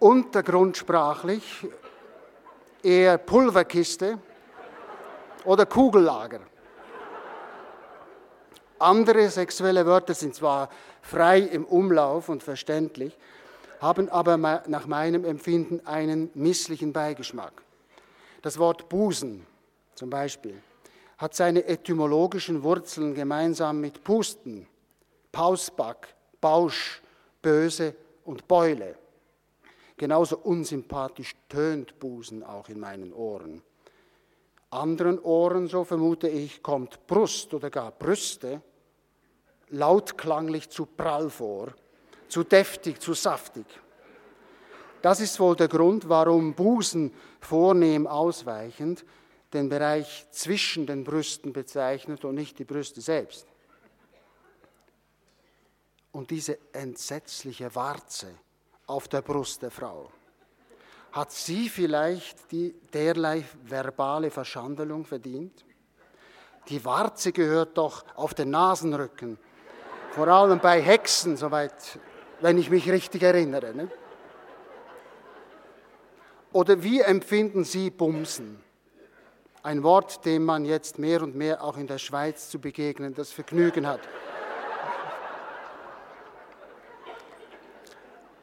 Untergrundsprachlich 0.03 1.65
eher 2.83 3.17
Pulverkiste 3.17 4.19
oder 5.45 5.65
Kugellager. 5.65 6.41
Andere 8.79 9.29
sexuelle 9.29 9.85
Wörter 9.85 10.13
sind 10.13 10.35
zwar 10.35 10.67
frei 11.01 11.39
im 11.39 11.63
Umlauf 11.63 12.27
und 12.27 12.43
verständlich, 12.43 13.17
haben 13.79 14.09
aber 14.09 14.35
nach 14.35 14.87
meinem 14.87 15.23
Empfinden 15.23 15.79
einen 15.87 16.29
misslichen 16.33 16.91
Beigeschmack. 16.91 17.53
Das 18.41 18.59
Wort 18.59 18.89
Busen 18.89 19.47
zum 19.95 20.09
Beispiel 20.09 20.61
hat 21.17 21.33
seine 21.33 21.63
etymologischen 21.63 22.61
Wurzeln 22.63 23.15
gemeinsam 23.15 23.79
mit 23.79 24.03
Pusten, 24.03 24.67
Pausback, 25.31 26.13
Bausch, 26.41 27.01
Böse 27.41 27.95
und 28.25 28.49
Beule. 28.49 28.97
Genauso 29.97 30.37
unsympathisch 30.37 31.33
tönt 31.49 31.99
Busen 31.99 32.43
auch 32.43 32.69
in 32.69 32.79
meinen 32.79 33.13
Ohren. 33.13 33.61
Anderen 34.71 35.19
Ohren, 35.19 35.67
so 35.67 35.83
vermute 35.83 36.27
ich, 36.27 36.63
kommt 36.63 37.05
Brust 37.05 37.53
oder 37.53 37.69
gar 37.69 37.91
Brüste 37.91 38.61
lautklanglich 39.69 40.69
zu 40.69 40.85
prall 40.85 41.29
vor, 41.29 41.73
zu 42.27 42.43
deftig, 42.43 43.01
zu 43.01 43.13
saftig. 43.13 43.65
Das 45.01 45.19
ist 45.19 45.39
wohl 45.39 45.55
der 45.55 45.67
Grund, 45.67 46.07
warum 46.07 46.53
Busen 46.53 47.13
vornehm 47.41 48.07
ausweichend 48.07 49.03
den 49.51 49.69
Bereich 49.69 50.25
zwischen 50.31 50.87
den 50.87 51.03
Brüsten 51.03 51.53
bezeichnet 51.53 52.23
und 52.23 52.35
nicht 52.35 52.57
die 52.57 52.63
Brüste 52.63 53.01
selbst. 53.01 53.45
Und 56.11 56.31
diese 56.31 56.57
entsetzliche 56.71 57.73
Warze, 57.75 58.27
auf 58.87 59.07
der 59.07 59.21
Brust 59.21 59.61
der 59.61 59.71
Frau. 59.71 60.09
Hat 61.11 61.31
sie 61.31 61.69
vielleicht 61.69 62.51
die, 62.51 62.73
derlei 62.91 63.43
verbale 63.63 64.31
Verschandelung 64.31 65.05
verdient? 65.05 65.63
Die 66.69 66.83
Warze 66.83 67.31
gehört 67.31 67.77
doch 67.77 68.03
auf 68.15 68.33
den 68.33 68.49
Nasenrücken, 68.49 69.37
vor 70.11 70.27
allem 70.27 70.59
bei 70.59 70.81
Hexen, 70.81 71.37
soweit, 71.37 71.99
wenn 72.41 72.57
ich 72.57 72.69
mich 72.69 72.89
richtig 72.89 73.21
erinnere. 73.23 73.75
Ne? 73.75 73.91
Oder 76.51 76.81
wie 76.83 77.01
empfinden 77.01 77.63
Sie 77.63 77.89
Bumsen? 77.89 78.63
Ein 79.63 79.81
Wort, 79.81 80.25
dem 80.25 80.45
man 80.45 80.65
jetzt 80.65 80.99
mehr 80.99 81.21
und 81.21 81.35
mehr 81.35 81.63
auch 81.63 81.77
in 81.77 81.87
der 81.87 81.97
Schweiz 81.97 82.49
zu 82.49 82.59
begegnen 82.59 83.13
das 83.13 83.31
Vergnügen 83.31 83.87
hat. 83.87 84.01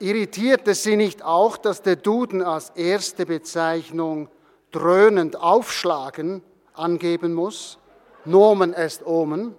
Irritiert 0.00 0.66
es 0.66 0.82
Sie 0.82 0.96
nicht 0.96 1.22
auch, 1.22 1.58
dass 1.58 1.82
der 1.82 1.96
Duden 1.96 2.40
als 2.40 2.70
erste 2.70 3.26
Bezeichnung 3.26 4.30
dröhnend 4.72 5.36
aufschlagen 5.36 6.42
angeben 6.72 7.34
muss? 7.34 7.78
Nomen 8.24 8.72
est 8.72 9.06
omen. 9.06 9.54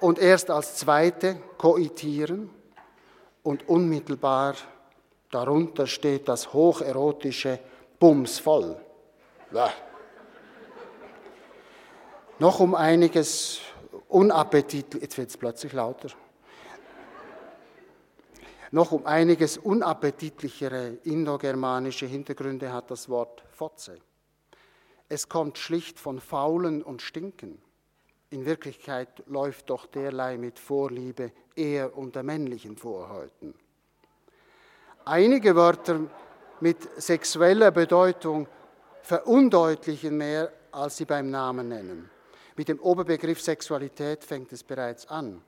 Und 0.00 0.18
erst 0.18 0.50
als 0.50 0.76
zweite 0.76 1.36
koitieren. 1.58 2.48
Und 3.42 3.68
unmittelbar 3.68 4.54
darunter 5.30 5.86
steht 5.86 6.28
das 6.28 6.54
hocherotische 6.54 7.60
Bumsvoll. 7.98 8.80
Bäh. 9.50 9.68
Noch 12.38 12.58
um 12.60 12.74
einiges 12.74 13.60
unappetitlich, 14.08 15.02
jetzt 15.02 15.18
wird 15.18 15.28
es 15.28 15.36
plötzlich 15.36 15.74
lauter 15.74 16.08
noch 18.76 18.92
um 18.92 19.06
einiges 19.06 19.56
unappetitlichere 19.56 20.98
indogermanische 21.04 22.04
Hintergründe 22.04 22.74
hat 22.74 22.90
das 22.90 23.08
Wort 23.08 23.42
Fotze. 23.50 23.96
Es 25.08 25.30
kommt 25.30 25.56
schlicht 25.56 25.98
von 25.98 26.20
Faulen 26.20 26.82
und 26.82 27.00
Stinken. 27.00 27.56
In 28.28 28.44
Wirklichkeit 28.44 29.22
läuft 29.28 29.70
doch 29.70 29.86
derlei 29.86 30.36
mit 30.36 30.58
Vorliebe 30.58 31.32
eher 31.54 31.96
unter 31.96 32.22
männlichen 32.22 32.76
Vorhäuten. 32.76 33.54
Einige 35.06 35.56
Wörter 35.56 36.00
mit 36.60 36.76
sexueller 37.00 37.70
Bedeutung 37.70 38.46
verundeutlichen 39.00 40.18
mehr, 40.18 40.52
als 40.70 40.98
sie 40.98 41.06
beim 41.06 41.30
Namen 41.30 41.70
nennen. 41.70 42.10
Mit 42.56 42.68
dem 42.68 42.80
Oberbegriff 42.80 43.40
Sexualität 43.40 44.22
fängt 44.22 44.52
es 44.52 44.62
bereits 44.62 45.06
an. 45.06 45.40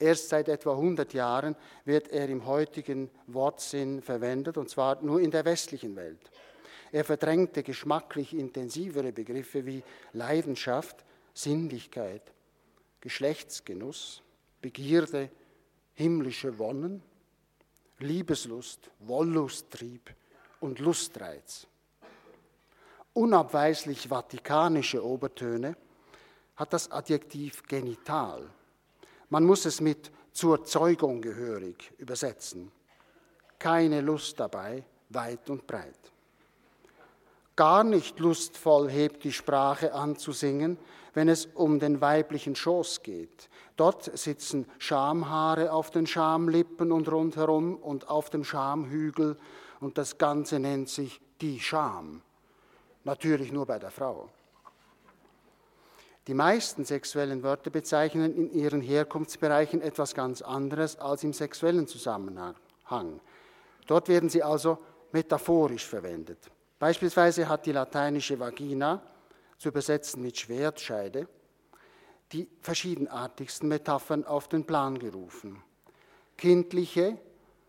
Erst 0.00 0.30
seit 0.30 0.48
etwa 0.48 0.72
100 0.72 1.12
Jahren 1.12 1.54
wird 1.84 2.08
er 2.08 2.26
im 2.30 2.46
heutigen 2.46 3.10
Wortsinn 3.26 4.00
verwendet, 4.00 4.56
und 4.56 4.70
zwar 4.70 5.00
nur 5.02 5.20
in 5.20 5.30
der 5.30 5.44
westlichen 5.44 5.94
Welt. 5.94 6.30
Er 6.90 7.04
verdrängte 7.04 7.62
geschmacklich 7.62 8.34
intensivere 8.34 9.12
Begriffe 9.12 9.66
wie 9.66 9.84
Leidenschaft, 10.14 11.04
Sinnlichkeit, 11.34 12.22
Geschlechtsgenuss, 13.02 14.22
Begierde, 14.62 15.28
himmlische 15.92 16.58
Wonnen, 16.58 17.02
Liebeslust, 17.98 18.90
Wollusttrieb 19.00 20.14
und 20.60 20.78
Lustreiz. 20.78 21.66
Unabweislich 23.12 24.08
vatikanische 24.08 25.04
Obertöne 25.04 25.76
hat 26.56 26.72
das 26.72 26.90
Adjektiv 26.90 27.62
genital 27.66 28.50
man 29.30 29.44
muss 29.44 29.64
es 29.64 29.80
mit 29.80 30.10
zur 30.32 30.64
Zeugung 30.64 31.22
gehörig 31.22 31.92
übersetzen. 31.98 32.70
Keine 33.58 34.00
Lust 34.00 34.38
dabei, 34.38 34.84
weit 35.08 35.48
und 35.50 35.66
breit. 35.66 36.12
Gar 37.56 37.84
nicht 37.84 38.18
lustvoll 38.20 38.90
hebt 38.90 39.24
die 39.24 39.32
Sprache 39.32 39.92
an 39.92 40.16
zu 40.16 40.32
singen, 40.32 40.78
wenn 41.14 41.28
es 41.28 41.46
um 41.46 41.78
den 41.78 42.00
weiblichen 42.00 42.54
Schoß 42.54 43.02
geht. 43.02 43.48
Dort 43.76 44.16
sitzen 44.16 44.66
Schamhaare 44.78 45.72
auf 45.72 45.90
den 45.90 46.06
Schamlippen 46.06 46.92
und 46.92 47.10
rundherum 47.10 47.76
und 47.76 48.08
auf 48.08 48.30
dem 48.30 48.44
Schamhügel 48.44 49.36
und 49.80 49.98
das 49.98 50.18
Ganze 50.18 50.58
nennt 50.58 50.88
sich 50.88 51.20
die 51.40 51.60
Scham. 51.60 52.22
Natürlich 53.04 53.52
nur 53.52 53.66
bei 53.66 53.78
der 53.78 53.90
Frau. 53.90 54.28
Die 56.26 56.34
meisten 56.34 56.84
sexuellen 56.84 57.42
Wörter 57.42 57.70
bezeichnen 57.70 58.36
in 58.36 58.52
ihren 58.52 58.80
Herkunftsbereichen 58.80 59.80
etwas 59.80 60.14
ganz 60.14 60.42
anderes 60.42 60.98
als 60.98 61.24
im 61.24 61.32
sexuellen 61.32 61.86
Zusammenhang. 61.86 62.54
Dort 63.86 64.08
werden 64.08 64.28
sie 64.28 64.42
also 64.42 64.78
metaphorisch 65.12 65.86
verwendet. 65.86 66.38
Beispielsweise 66.78 67.48
hat 67.48 67.66
die 67.66 67.72
lateinische 67.72 68.38
Vagina, 68.38 69.02
zu 69.58 69.68
übersetzen 69.68 70.22
mit 70.22 70.38
Schwertscheide, 70.38 71.28
die 72.32 72.48
verschiedenartigsten 72.60 73.68
Metaphern 73.68 74.24
auf 74.24 74.48
den 74.48 74.64
Plan 74.64 74.98
gerufen. 74.98 75.62
Kindliche, 76.38 77.18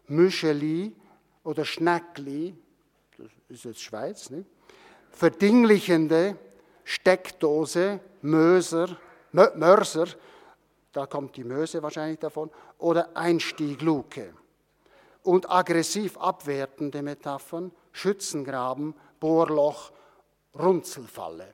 Müscheli 0.08 0.96
oder 1.44 1.66
Schnackli, 1.66 2.56
das 3.18 3.28
ist 3.50 3.66
jetzt 3.66 3.82
Schweiz, 3.82 4.30
ne? 4.30 4.46
verdinglichende, 5.10 6.38
Steckdose, 6.86 8.00
Möser, 8.22 8.98
Mörser 9.32 10.08
da 10.92 11.06
kommt 11.06 11.38
die 11.38 11.44
Möse 11.44 11.82
wahrscheinlich 11.82 12.20
davon, 12.20 12.50
oder 12.78 13.16
Einstiegluke. 13.16 14.34
Und 15.24 15.50
aggressiv 15.50 16.18
abwertende 16.18 17.02
Metaphern, 17.02 17.72
Schützengraben, 17.92 18.96
Bohrloch, 19.20 19.92
Runzelfalle. 20.58 21.54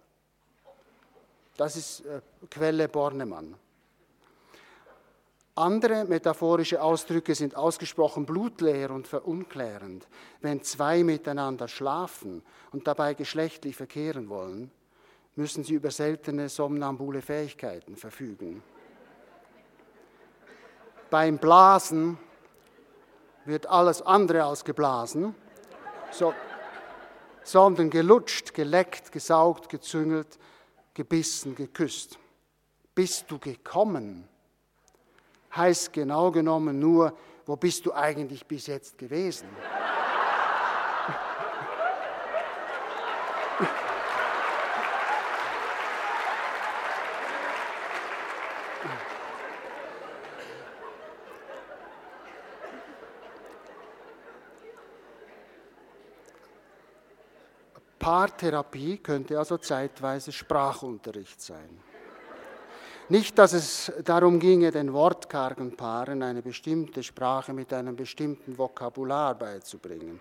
Das 1.57 1.75
ist 1.75 2.05
äh, 2.05 2.21
Quelle 2.49 2.87
Bornemann. 2.87 3.55
Andere 5.55 6.05
metaphorische 6.05 6.81
Ausdrücke 6.81 7.33
sind 7.33 7.55
ausgesprochen 7.55 8.25
blutleer 8.25 8.91
und 8.91 9.07
verunklärend. 9.07 10.07
Wenn 10.39 10.61
zwei 10.61 11.03
miteinander 11.03 11.67
schlafen 11.67 12.43
und 12.71 12.87
dabei 12.87 13.15
geschlechtlich 13.15 13.75
verkehren 13.75 14.29
wollen, 14.29 14.71
müssen 15.37 15.63
sie 15.63 15.75
über 15.75 15.91
seltene 15.91 16.49
somnambule 16.49 17.21
Fähigkeiten 17.21 17.95
verfügen. 17.95 18.63
Beim 21.09 21.37
Blasen 21.37 22.17
wird 23.45 23.67
alles 23.67 24.01
andere 24.01 24.43
als 24.43 24.65
geblasen, 24.65 25.33
so, 26.11 26.33
sondern 27.43 27.89
gelutscht, 27.89 28.53
geleckt, 28.53 29.11
gesaugt, 29.11 29.69
gezüngelt, 29.69 30.37
gebissen, 30.93 31.55
geküsst. 31.55 32.19
Bist 32.93 33.31
du 33.31 33.39
gekommen? 33.39 34.27
heißt 35.57 35.93
genau 35.93 36.31
genommen 36.31 36.79
nur, 36.79 37.17
wo 37.45 37.55
bist 37.55 37.85
du 37.85 37.93
eigentlich 37.93 38.45
bis 38.45 38.67
jetzt 38.67 38.97
gewesen? 38.97 39.47
Paartherapie 58.37 58.97
könnte 58.97 59.39
also 59.39 59.57
zeitweise 59.57 60.31
Sprachunterricht 60.31 61.41
sein. 61.41 61.81
Nicht, 63.09 63.35
dass 63.39 63.53
es 63.53 63.91
darum 64.03 64.39
ginge, 64.39 64.69
den 64.69 64.93
wortkargen 64.93 65.75
Paaren 65.75 66.21
eine 66.21 66.43
bestimmte 66.43 67.01
Sprache 67.01 67.51
mit 67.53 67.73
einem 67.73 67.95
bestimmten 67.95 68.55
Vokabular 68.55 69.33
beizubringen. 69.33 70.19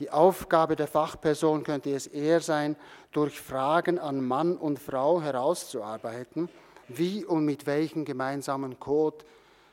Die 0.00 0.10
Aufgabe 0.10 0.74
der 0.74 0.88
Fachperson 0.88 1.62
könnte 1.62 1.94
es 1.94 2.08
eher 2.08 2.40
sein, 2.40 2.74
durch 3.12 3.40
Fragen 3.40 4.00
an 4.00 4.24
Mann 4.24 4.56
und 4.56 4.80
Frau 4.80 5.22
herauszuarbeiten, 5.22 6.48
wie 6.88 7.24
und 7.24 7.44
mit 7.44 7.66
welchem 7.66 8.04
gemeinsamen 8.04 8.80
Code 8.80 9.24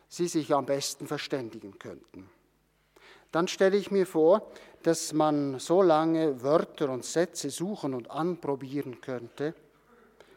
sie 0.10 0.28
sich 0.28 0.54
am 0.54 0.68
besten 0.68 1.08
verständigen 1.08 1.80
könnten. 1.80 2.30
Dann 3.32 3.48
stelle 3.48 3.78
ich 3.78 3.90
mir 3.90 4.06
vor, 4.06 4.48
dass 4.84 5.14
man 5.14 5.60
so 5.60 5.82
lange 5.82 6.42
Wörter 6.44 6.90
und 6.90 7.06
Sätze 7.06 7.50
suchen 7.50 7.94
und 7.94 8.12
anprobieren 8.12 9.02
könnte, 9.02 9.56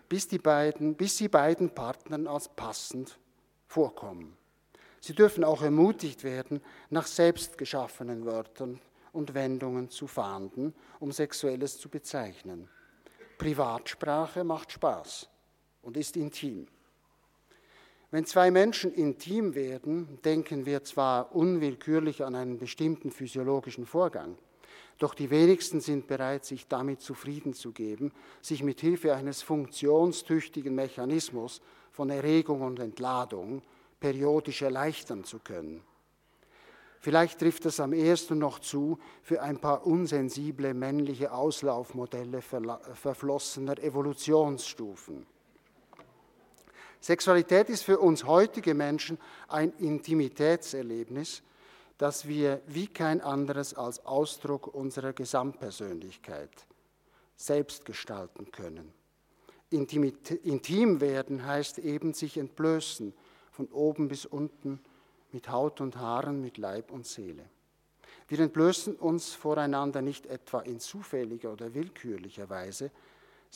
bis, 0.08 0.28
die 0.28 0.38
beiden, 0.38 0.94
bis 0.94 1.18
sie 1.18 1.28
beiden 1.28 1.70
Partnern 1.70 2.26
als 2.26 2.48
passend 2.48 3.18
vorkommen. 3.66 4.36
Sie 5.00 5.14
dürfen 5.14 5.44
auch 5.44 5.62
ermutigt 5.62 6.24
werden, 6.24 6.60
nach 6.90 7.06
selbst 7.06 7.58
geschaffenen 7.58 8.24
Wörtern 8.24 8.80
und 9.12 9.34
Wendungen 9.34 9.90
zu 9.90 10.06
fahnden, 10.06 10.74
um 11.00 11.12
Sexuelles 11.12 11.78
zu 11.78 11.88
bezeichnen. 11.88 12.68
Privatsprache 13.38 14.44
macht 14.44 14.72
Spaß 14.72 15.28
und 15.82 15.96
ist 15.96 16.16
intim. 16.16 16.66
Wenn 18.10 18.24
zwei 18.24 18.50
Menschen 18.50 18.92
intim 18.92 19.54
werden, 19.54 20.18
denken 20.24 20.64
wir 20.64 20.84
zwar 20.84 21.34
unwillkürlich 21.34 22.24
an 22.24 22.36
einen 22.36 22.58
bestimmten 22.58 23.10
physiologischen 23.10 23.84
Vorgang, 23.84 24.38
doch 24.98 25.12
die 25.12 25.30
wenigsten 25.30 25.80
sind 25.80 26.06
bereit, 26.06 26.44
sich 26.44 26.68
damit 26.68 27.00
zufrieden 27.00 27.52
zu 27.52 27.72
geben, 27.72 28.12
sich 28.40 28.62
mit 28.62 28.80
Hilfe 28.80 29.14
eines 29.14 29.42
funktionstüchtigen 29.42 30.74
Mechanismus 30.74 31.60
von 31.90 32.08
Erregung 32.10 32.62
und 32.62 32.78
Entladung 32.78 33.62
periodisch 33.98 34.62
erleichtern 34.62 35.24
zu 35.24 35.40
können. 35.40 35.82
Vielleicht 37.00 37.38
trifft 37.38 37.64
das 37.64 37.80
am 37.80 37.92
ersten 37.92 38.38
noch 38.38 38.58
zu 38.58 38.98
für 39.22 39.42
ein 39.42 39.58
paar 39.58 39.86
unsensible 39.86 40.74
männliche 40.74 41.32
Auslaufmodelle 41.32 42.40
verflossener 42.40 43.78
Evolutionsstufen. 43.78 45.26
Sexualität 47.06 47.68
ist 47.68 47.84
für 47.84 48.00
uns 48.00 48.24
heutige 48.24 48.74
Menschen 48.74 49.18
ein 49.46 49.72
Intimitätserlebnis, 49.78 51.40
das 51.98 52.26
wir 52.26 52.60
wie 52.66 52.88
kein 52.88 53.20
anderes 53.20 53.74
als 53.74 54.04
Ausdruck 54.04 54.74
unserer 54.74 55.12
Gesamtpersönlichkeit 55.12 56.50
selbst 57.36 57.84
gestalten 57.84 58.50
können. 58.50 58.92
intim 59.70 61.00
werden 61.00 61.46
heißt 61.46 61.78
eben 61.78 62.12
sich 62.12 62.38
entblößen, 62.38 63.14
von 63.52 63.68
oben 63.68 64.08
bis 64.08 64.26
unten, 64.26 64.80
mit 65.30 65.48
Haut 65.48 65.80
und 65.80 65.98
Haaren, 65.98 66.40
mit 66.40 66.58
Leib 66.58 66.90
und 66.90 67.06
Seele. 67.06 67.48
Wir 68.26 68.40
entblößen 68.40 68.96
uns 68.96 69.32
voreinander 69.32 70.02
nicht 70.02 70.26
etwa 70.26 70.58
in 70.58 70.80
zufälliger 70.80 71.52
oder 71.52 71.72
willkürlicher 71.72 72.50
Weise, 72.50 72.90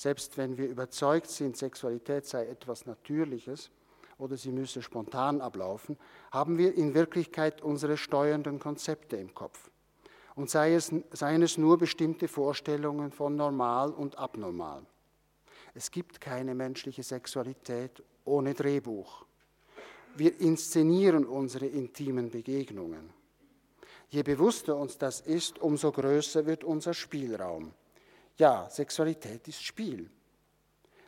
selbst 0.01 0.38
wenn 0.38 0.57
wir 0.57 0.66
überzeugt 0.66 1.28
sind, 1.28 1.59
Sexualität 1.59 2.24
sei 2.24 2.46
etwas 2.46 2.86
Natürliches, 2.86 3.70
oder 4.16 4.38
sie 4.38 4.51
müsse 4.51 4.80
spontan 4.80 5.42
ablaufen, 5.42 5.98
haben 6.30 6.57
wir 6.57 6.74
in 6.74 6.94
Wirklichkeit 6.94 7.61
unsere 7.61 7.98
steuernden 7.98 8.59
Konzepte 8.59 9.18
im 9.18 9.34
Kopf. 9.34 9.70
Und 10.36 10.48
sei 10.48 10.72
es, 10.72 10.90
seien 11.12 11.42
es 11.42 11.59
nur 11.59 11.76
bestimmte 11.76 12.28
Vorstellungen 12.28 13.11
von 13.11 13.36
normal 13.36 13.90
und 13.90 14.16
abnormal. 14.16 14.86
Es 15.74 15.90
gibt 15.90 16.18
keine 16.18 16.55
menschliche 16.55 17.03
Sexualität 17.03 18.03
ohne 18.24 18.55
Drehbuch. 18.55 19.26
Wir 20.16 20.40
inszenieren 20.40 21.26
unsere 21.26 21.66
intimen 21.66 22.30
Begegnungen. 22.30 23.11
Je 24.09 24.22
bewusster 24.22 24.76
uns 24.76 24.96
das 24.96 25.20
ist, 25.20 25.59
umso 25.59 25.92
größer 25.92 26.46
wird 26.46 26.64
unser 26.64 26.94
Spielraum. 26.94 27.74
Ja, 28.36 28.68
Sexualität 28.70 29.46
ist 29.48 29.62
Spiel. 29.62 30.10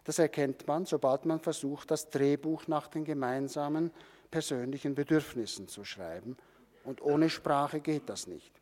Das 0.05 0.19
erkennt 0.19 0.67
man, 0.67 0.85
sobald 0.85 1.25
man 1.25 1.41
versucht, 1.41 1.91
das 1.91 2.11
Drehbuch 2.11 2.67
nach 2.67 2.89
den 2.89 3.05
gemeinsamen 3.05 3.93
persönlichen 4.31 4.95
Bedürfnissen 4.95 5.69
zu 5.69 5.85
schreiben. 5.85 6.37
Und 6.85 7.01
ohne 7.03 7.31
Sprache 7.31 7.81
geht 7.81 8.09
das 8.09 8.27
nicht. 8.27 8.53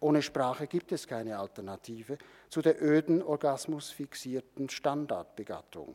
Ohne 0.00 0.22
Sprache 0.22 0.66
gibt 0.66 0.92
es 0.92 1.06
keine 1.06 1.38
Alternative 1.38 2.18
zu 2.48 2.62
der 2.62 2.82
öden, 2.82 3.22
orgasmusfixierten 3.22 4.68
Standardbegattung, 4.68 5.94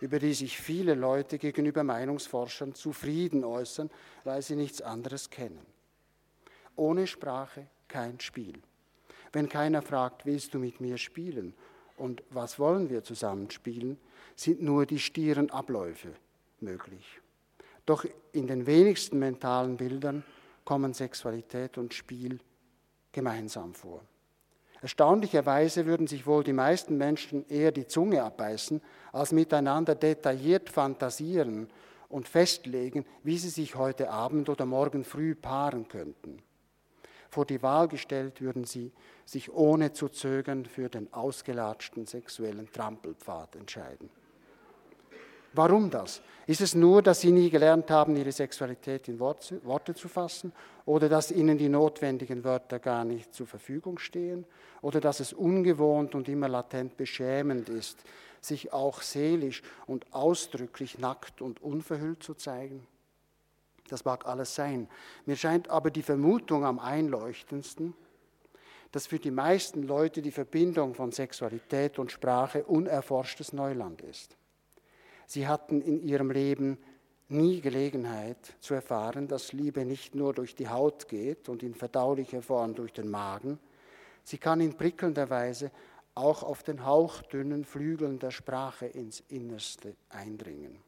über 0.00 0.18
die 0.18 0.32
sich 0.32 0.58
viele 0.58 0.94
Leute 0.94 1.38
gegenüber 1.38 1.84
Meinungsforschern 1.84 2.74
zufrieden 2.74 3.44
äußern, 3.44 3.90
weil 4.24 4.40
sie 4.40 4.56
nichts 4.56 4.80
anderes 4.80 5.28
kennen. 5.28 5.64
Ohne 6.74 7.06
Sprache 7.06 7.66
kein 7.86 8.18
Spiel. 8.18 8.62
Wenn 9.38 9.48
keiner 9.48 9.82
fragt, 9.82 10.26
willst 10.26 10.52
du 10.52 10.58
mit 10.58 10.80
mir 10.80 10.98
spielen 10.98 11.54
und 11.96 12.24
was 12.30 12.58
wollen 12.58 12.90
wir 12.90 13.04
zusammen 13.04 13.48
spielen, 13.52 13.96
sind 14.34 14.62
nur 14.62 14.84
die 14.84 14.98
stieren 14.98 15.48
Abläufe 15.50 16.08
möglich. 16.58 17.20
Doch 17.86 18.04
in 18.32 18.48
den 18.48 18.66
wenigsten 18.66 19.20
mentalen 19.20 19.76
Bildern 19.76 20.24
kommen 20.64 20.92
Sexualität 20.92 21.78
und 21.78 21.94
Spiel 21.94 22.40
gemeinsam 23.12 23.74
vor. 23.74 24.02
Erstaunlicherweise 24.82 25.86
würden 25.86 26.08
sich 26.08 26.26
wohl 26.26 26.42
die 26.42 26.52
meisten 26.52 26.96
Menschen 26.96 27.48
eher 27.48 27.70
die 27.70 27.86
Zunge 27.86 28.24
abbeißen, 28.24 28.82
als 29.12 29.30
miteinander 29.30 29.94
detailliert 29.94 30.68
fantasieren 30.68 31.68
und 32.08 32.26
festlegen, 32.26 33.06
wie 33.22 33.38
sie 33.38 33.50
sich 33.50 33.76
heute 33.76 34.10
Abend 34.10 34.48
oder 34.48 34.66
morgen 34.66 35.04
früh 35.04 35.36
paaren 35.36 35.86
könnten. 35.86 36.42
Vor 37.28 37.44
die 37.44 37.62
Wahl 37.62 37.88
gestellt 37.88 38.40
würden 38.40 38.64
sie 38.64 38.92
sich 39.24 39.52
ohne 39.52 39.92
zu 39.92 40.08
zögern 40.08 40.64
für 40.64 40.88
den 40.88 41.12
ausgelatschten 41.12 42.06
sexuellen 42.06 42.72
Trampelpfad 42.72 43.56
entscheiden. 43.56 44.08
Warum 45.52 45.90
das? 45.90 46.22
Ist 46.46 46.60
es 46.60 46.74
nur, 46.74 47.02
dass 47.02 47.20
sie 47.20 47.32
nie 47.32 47.50
gelernt 47.50 47.90
haben, 47.90 48.16
ihre 48.16 48.32
Sexualität 48.32 49.08
in 49.08 49.18
Worte 49.18 49.94
zu 49.94 50.08
fassen? 50.08 50.52
Oder 50.84 51.08
dass 51.08 51.30
ihnen 51.30 51.58
die 51.58 51.68
notwendigen 51.68 52.44
Wörter 52.44 52.78
gar 52.78 53.04
nicht 53.04 53.34
zur 53.34 53.46
Verfügung 53.46 53.98
stehen? 53.98 54.44
Oder 54.82 55.00
dass 55.00 55.20
es 55.20 55.32
ungewohnt 55.32 56.14
und 56.14 56.28
immer 56.28 56.48
latent 56.48 56.96
beschämend 56.96 57.68
ist, 57.68 57.98
sich 58.40 58.72
auch 58.72 59.02
seelisch 59.02 59.62
und 59.86 60.06
ausdrücklich 60.12 60.98
nackt 60.98 61.42
und 61.42 61.62
unverhüllt 61.62 62.22
zu 62.22 62.34
zeigen? 62.34 62.86
Das 63.88 64.04
mag 64.04 64.26
alles 64.26 64.54
sein. 64.54 64.88
Mir 65.26 65.36
scheint 65.36 65.68
aber 65.68 65.90
die 65.90 66.02
Vermutung 66.02 66.64
am 66.64 66.78
einleuchtendsten, 66.78 67.94
dass 68.92 69.06
für 69.06 69.18
die 69.18 69.30
meisten 69.30 69.82
Leute 69.82 70.22
die 70.22 70.30
Verbindung 70.30 70.94
von 70.94 71.12
Sexualität 71.12 71.98
und 71.98 72.12
Sprache 72.12 72.64
unerforschtes 72.64 73.52
Neuland 73.52 74.00
ist. 74.02 74.36
Sie 75.26 75.46
hatten 75.46 75.82
in 75.82 76.00
ihrem 76.00 76.30
Leben 76.30 76.78
nie 77.28 77.60
Gelegenheit 77.60 78.54
zu 78.60 78.74
erfahren, 78.74 79.28
dass 79.28 79.52
Liebe 79.52 79.84
nicht 79.84 80.14
nur 80.14 80.32
durch 80.32 80.54
die 80.54 80.68
Haut 80.68 81.08
geht 81.08 81.48
und 81.48 81.62
in 81.62 81.74
verdaulicher 81.74 82.40
Form 82.40 82.74
durch 82.74 82.92
den 82.92 83.10
Magen, 83.10 83.58
sie 84.24 84.38
kann 84.38 84.60
in 84.60 84.74
prickelnder 84.74 85.28
Weise 85.28 85.70
auch 86.14 86.42
auf 86.42 86.62
den 86.62 86.84
hauchdünnen 86.84 87.64
Flügeln 87.64 88.18
der 88.18 88.30
Sprache 88.30 88.86
ins 88.86 89.20
Innerste 89.28 89.94
eindringen. 90.08 90.82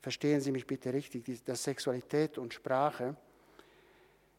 Verstehen 0.00 0.40
Sie 0.40 0.52
mich 0.52 0.66
bitte 0.66 0.92
richtig, 0.92 1.44
dass 1.44 1.64
Sexualität 1.64 2.38
und 2.38 2.54
Sprache 2.54 3.16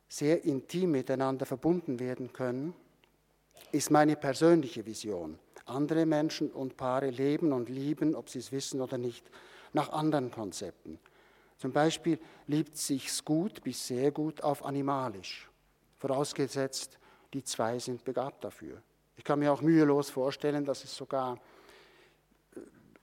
sehr 0.07 0.43
intim 0.43 0.91
miteinander 0.91 1.45
verbunden 1.45 1.99
werden 1.99 2.34
können, 2.34 2.74
ist 3.72 3.91
meine 3.91 4.16
persönliche 4.16 4.86
Vision. 4.86 5.38
Andere 5.66 6.05
Menschen 6.05 6.49
und 6.49 6.78
Paare 6.78 7.10
leben 7.12 7.53
und 7.53 7.70
lieben, 7.70 8.16
ob 8.16 8.30
sie 8.30 8.39
es 8.39 8.51
wissen 8.51 8.82
oder 8.82 8.97
nicht, 8.97 9.30
nach 9.74 9.89
anderen 9.89 10.32
Konzepten. 10.32 10.99
Zum 11.57 11.72
Beispiel 11.72 12.18
liebt 12.47 12.76
sich's 12.78 13.24
gut 13.24 13.62
bis 13.64 13.86
sehr 13.86 14.12
gut 14.12 14.41
auf 14.41 14.66
animalisch, 14.66 15.47
vorausgesetzt, 15.97 16.97
die 17.34 17.43
zwei 17.43 17.78
sind 17.78 18.03
begabt 18.03 18.43
dafür. 18.43 18.82
Ich 19.18 19.24
kann 19.24 19.39
mir 19.39 19.51
auch 19.51 19.62
mühelos 19.62 20.10
vorstellen, 20.10 20.66
dass 20.66 20.84
es 20.84 20.95
sogar 20.95 21.38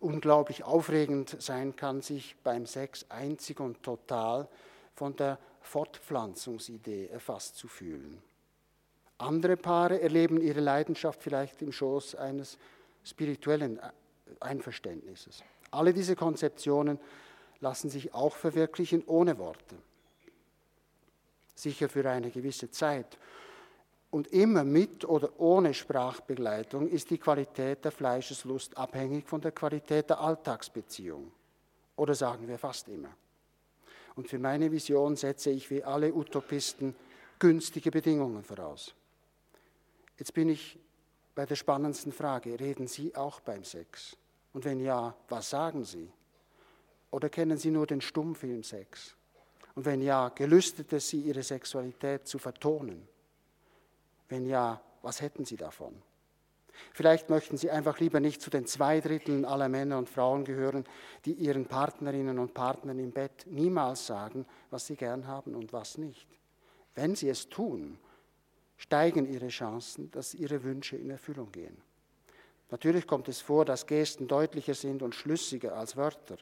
unglaublich 0.06 0.62
aufregend 0.62 1.36
sein 1.40 1.74
kann, 1.74 2.00
sich 2.00 2.36
beim 2.44 2.64
Sex 2.64 3.06
einzig 3.08 3.58
und 3.58 3.82
total 3.82 4.48
von 4.94 5.16
der 5.16 5.38
Fortpflanzungsidee 5.62 7.08
erfasst 7.08 7.56
zu 7.56 7.66
fühlen. 7.66 8.22
Andere 9.18 9.56
Paare 9.56 10.00
erleben 10.00 10.40
ihre 10.40 10.60
Leidenschaft 10.60 11.22
vielleicht 11.22 11.60
im 11.60 11.72
Schoß 11.72 12.14
eines 12.14 12.56
spirituellen 13.02 13.78
äh, 13.78 13.90
Einverständnisses. 14.40 15.42
Alle 15.72 15.92
diese 15.92 16.14
Konzeptionen 16.14 17.00
lassen 17.60 17.90
sich 17.90 18.14
auch 18.14 18.36
verwirklichen 18.36 19.02
ohne 19.06 19.38
Worte. 19.38 19.76
Sicher 21.54 21.88
für 21.88 22.08
eine 22.08 22.30
gewisse 22.30 22.70
Zeit 22.70 23.18
und 24.16 24.28
immer 24.28 24.64
mit 24.64 25.04
oder 25.04 25.38
ohne 25.38 25.74
Sprachbegleitung 25.74 26.88
ist 26.88 27.10
die 27.10 27.18
Qualität 27.18 27.84
der 27.84 27.92
Fleischeslust 27.92 28.74
abhängig 28.78 29.28
von 29.28 29.42
der 29.42 29.52
Qualität 29.52 30.08
der 30.08 30.18
Alltagsbeziehung. 30.18 31.30
Oder 31.96 32.14
sagen 32.14 32.48
wir 32.48 32.58
fast 32.58 32.88
immer. 32.88 33.14
Und 34.14 34.26
für 34.26 34.38
meine 34.38 34.72
Vision 34.72 35.16
setze 35.16 35.50
ich 35.50 35.70
wie 35.70 35.84
alle 35.84 36.14
Utopisten 36.14 36.94
günstige 37.38 37.90
Bedingungen 37.90 38.42
voraus. 38.42 38.94
Jetzt 40.16 40.32
bin 40.32 40.48
ich 40.48 40.78
bei 41.34 41.44
der 41.44 41.56
spannendsten 41.56 42.10
Frage. 42.10 42.58
Reden 42.58 42.86
Sie 42.86 43.14
auch 43.14 43.40
beim 43.40 43.64
Sex? 43.64 44.16
Und 44.54 44.64
wenn 44.64 44.80
ja, 44.80 45.14
was 45.28 45.50
sagen 45.50 45.84
Sie? 45.84 46.10
Oder 47.10 47.28
kennen 47.28 47.58
Sie 47.58 47.70
nur 47.70 47.86
den 47.86 48.00
Stummfilm 48.00 48.62
Sex? 48.62 49.14
Und 49.74 49.84
wenn 49.84 50.00
ja, 50.00 50.30
gelüstet 50.30 50.94
es 50.94 51.10
Sie, 51.10 51.20
Ihre 51.20 51.42
Sexualität 51.42 52.26
zu 52.26 52.38
vertonen? 52.38 53.06
Wenn 54.28 54.46
ja, 54.46 54.80
was 55.02 55.20
hätten 55.20 55.44
Sie 55.44 55.56
davon? 55.56 56.02
Vielleicht 56.92 57.30
möchten 57.30 57.56
Sie 57.56 57.70
einfach 57.70 58.00
lieber 58.00 58.20
nicht 58.20 58.42
zu 58.42 58.50
den 58.50 58.66
zwei 58.66 59.00
Dritteln 59.00 59.44
aller 59.44 59.68
Männer 59.68 59.98
und 59.98 60.08
Frauen 60.08 60.44
gehören, 60.44 60.84
die 61.24 61.32
ihren 61.32 61.66
Partnerinnen 61.66 62.38
und 62.38 62.54
Partnern 62.54 62.98
im 62.98 63.12
Bett 63.12 63.46
niemals 63.46 64.06
sagen, 64.06 64.46
was 64.70 64.86
sie 64.86 64.96
gern 64.96 65.26
haben 65.26 65.54
und 65.54 65.72
was 65.72 65.98
nicht. 65.98 66.28
Wenn 66.94 67.14
Sie 67.14 67.28
es 67.28 67.48
tun, 67.48 67.98
steigen 68.76 69.30
Ihre 69.30 69.48
Chancen, 69.48 70.10
dass 70.10 70.34
Ihre 70.34 70.62
Wünsche 70.64 70.96
in 70.96 71.10
Erfüllung 71.10 71.52
gehen. 71.52 71.76
Natürlich 72.70 73.06
kommt 73.06 73.28
es 73.28 73.40
vor, 73.40 73.64
dass 73.64 73.86
Gesten 73.86 74.26
deutlicher 74.26 74.74
sind 74.74 75.02
und 75.02 75.14
schlüssiger 75.14 75.76
als 75.76 75.96
Wörter. 75.96 76.38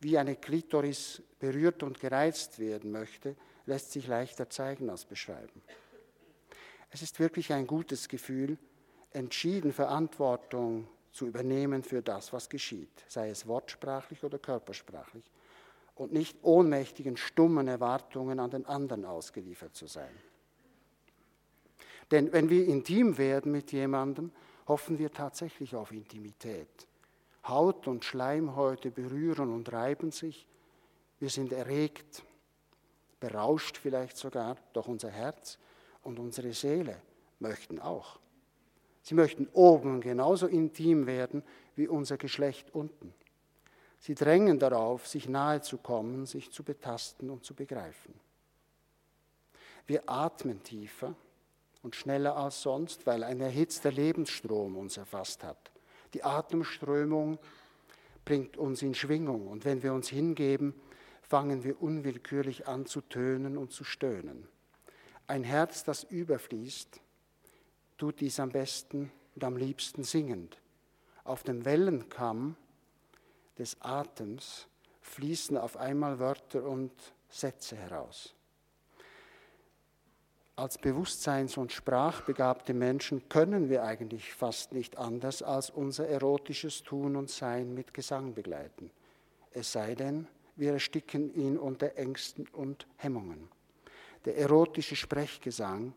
Wie 0.00 0.18
eine 0.18 0.36
Klitoris 0.36 1.22
berührt 1.38 1.82
und 1.82 1.98
gereizt 1.98 2.58
werden 2.58 2.92
möchte, 2.92 3.36
lässt 3.66 3.92
sich 3.92 4.06
leichter 4.06 4.48
zeigen 4.50 4.90
als 4.90 5.04
beschreiben. 5.04 5.62
Es 6.92 7.00
ist 7.00 7.18
wirklich 7.18 7.52
ein 7.54 7.66
gutes 7.66 8.06
Gefühl, 8.06 8.58
entschieden 9.12 9.72
Verantwortung 9.72 10.86
zu 11.10 11.26
übernehmen 11.26 11.82
für 11.82 12.02
das, 12.02 12.34
was 12.34 12.50
geschieht, 12.50 13.04
sei 13.08 13.30
es 13.30 13.46
wortsprachlich 13.46 14.22
oder 14.24 14.38
körpersprachlich, 14.38 15.24
und 15.94 16.12
nicht 16.12 16.36
ohnmächtigen, 16.42 17.16
stummen 17.16 17.66
Erwartungen 17.66 18.38
an 18.40 18.50
den 18.50 18.66
anderen 18.66 19.06
ausgeliefert 19.06 19.74
zu 19.74 19.86
sein. 19.86 20.14
Denn 22.10 22.30
wenn 22.32 22.50
wir 22.50 22.66
intim 22.66 23.16
werden 23.16 23.52
mit 23.52 23.72
jemandem, 23.72 24.30
hoffen 24.68 24.98
wir 24.98 25.10
tatsächlich 25.10 25.74
auf 25.74 25.92
Intimität. 25.92 26.86
Haut 27.48 27.88
und 27.88 28.04
Schleimhäute 28.04 28.90
berühren 28.90 29.50
und 29.50 29.72
reiben 29.72 30.10
sich. 30.10 30.46
Wir 31.18 31.30
sind 31.30 31.52
erregt, 31.52 32.22
berauscht 33.18 33.78
vielleicht 33.78 34.18
sogar, 34.18 34.56
doch 34.74 34.88
unser 34.88 35.10
Herz 35.10 35.58
und 36.02 36.18
unsere 36.18 36.52
Seele 36.52 37.00
möchten 37.38 37.78
auch. 37.78 38.18
Sie 39.02 39.14
möchten 39.14 39.48
oben 39.52 40.00
genauso 40.00 40.46
intim 40.46 41.06
werden 41.06 41.42
wie 41.74 41.88
unser 41.88 42.16
Geschlecht 42.16 42.72
unten. 42.74 43.12
Sie 43.98 44.14
drängen 44.14 44.58
darauf, 44.58 45.06
sich 45.06 45.28
nahe 45.28 45.60
zu 45.60 45.78
kommen, 45.78 46.26
sich 46.26 46.50
zu 46.50 46.64
betasten 46.64 47.30
und 47.30 47.44
zu 47.44 47.54
begreifen. 47.54 48.14
Wir 49.86 50.08
atmen 50.08 50.62
tiefer 50.62 51.14
und 51.82 51.96
schneller 51.96 52.36
als 52.36 52.62
sonst, 52.62 53.06
weil 53.06 53.24
ein 53.24 53.40
erhitzter 53.40 53.90
Lebensstrom 53.90 54.76
uns 54.76 54.96
erfasst 54.96 55.42
hat. 55.44 55.70
Die 56.14 56.22
Atemströmung 56.22 57.38
bringt 58.24 58.56
uns 58.56 58.82
in 58.82 58.94
Schwingung 58.94 59.48
und 59.48 59.64
wenn 59.64 59.82
wir 59.82 59.92
uns 59.92 60.08
hingeben, 60.08 60.74
fangen 61.22 61.64
wir 61.64 61.80
unwillkürlich 61.80 62.68
an 62.68 62.86
zu 62.86 63.00
tönen 63.00 63.56
und 63.56 63.72
zu 63.72 63.84
stöhnen. 63.84 64.48
Ein 65.26 65.44
Herz, 65.44 65.84
das 65.84 66.04
überfließt, 66.04 67.00
tut 67.96 68.20
dies 68.20 68.40
am 68.40 68.50
besten 68.50 69.10
und 69.34 69.44
am 69.44 69.56
liebsten 69.56 70.04
singend. 70.04 70.60
Auf 71.24 71.42
dem 71.42 71.64
Wellenkamm 71.64 72.56
des 73.58 73.80
Atems 73.80 74.66
fließen 75.00 75.56
auf 75.56 75.76
einmal 75.76 76.18
Wörter 76.18 76.64
und 76.64 76.92
Sätze 77.28 77.76
heraus. 77.76 78.34
Als 80.54 80.76
bewusstseins- 80.78 81.56
und 81.56 81.72
sprachbegabte 81.72 82.74
Menschen 82.74 83.28
können 83.28 83.70
wir 83.70 83.84
eigentlich 83.84 84.34
fast 84.34 84.72
nicht 84.72 84.98
anders 84.98 85.42
als 85.42 85.70
unser 85.70 86.08
erotisches 86.08 86.82
Tun 86.82 87.16
und 87.16 87.30
Sein 87.30 87.72
mit 87.74 87.94
Gesang 87.94 88.34
begleiten. 88.34 88.90
Es 89.50 89.72
sei 89.72 89.94
denn, 89.94 90.28
wir 90.56 90.74
ersticken 90.74 91.34
ihn 91.34 91.56
unter 91.56 91.96
Ängsten 91.96 92.46
und 92.48 92.86
Hemmungen. 92.96 93.48
Der 94.24 94.36
erotische 94.36 94.96
Sprechgesang 94.96 95.92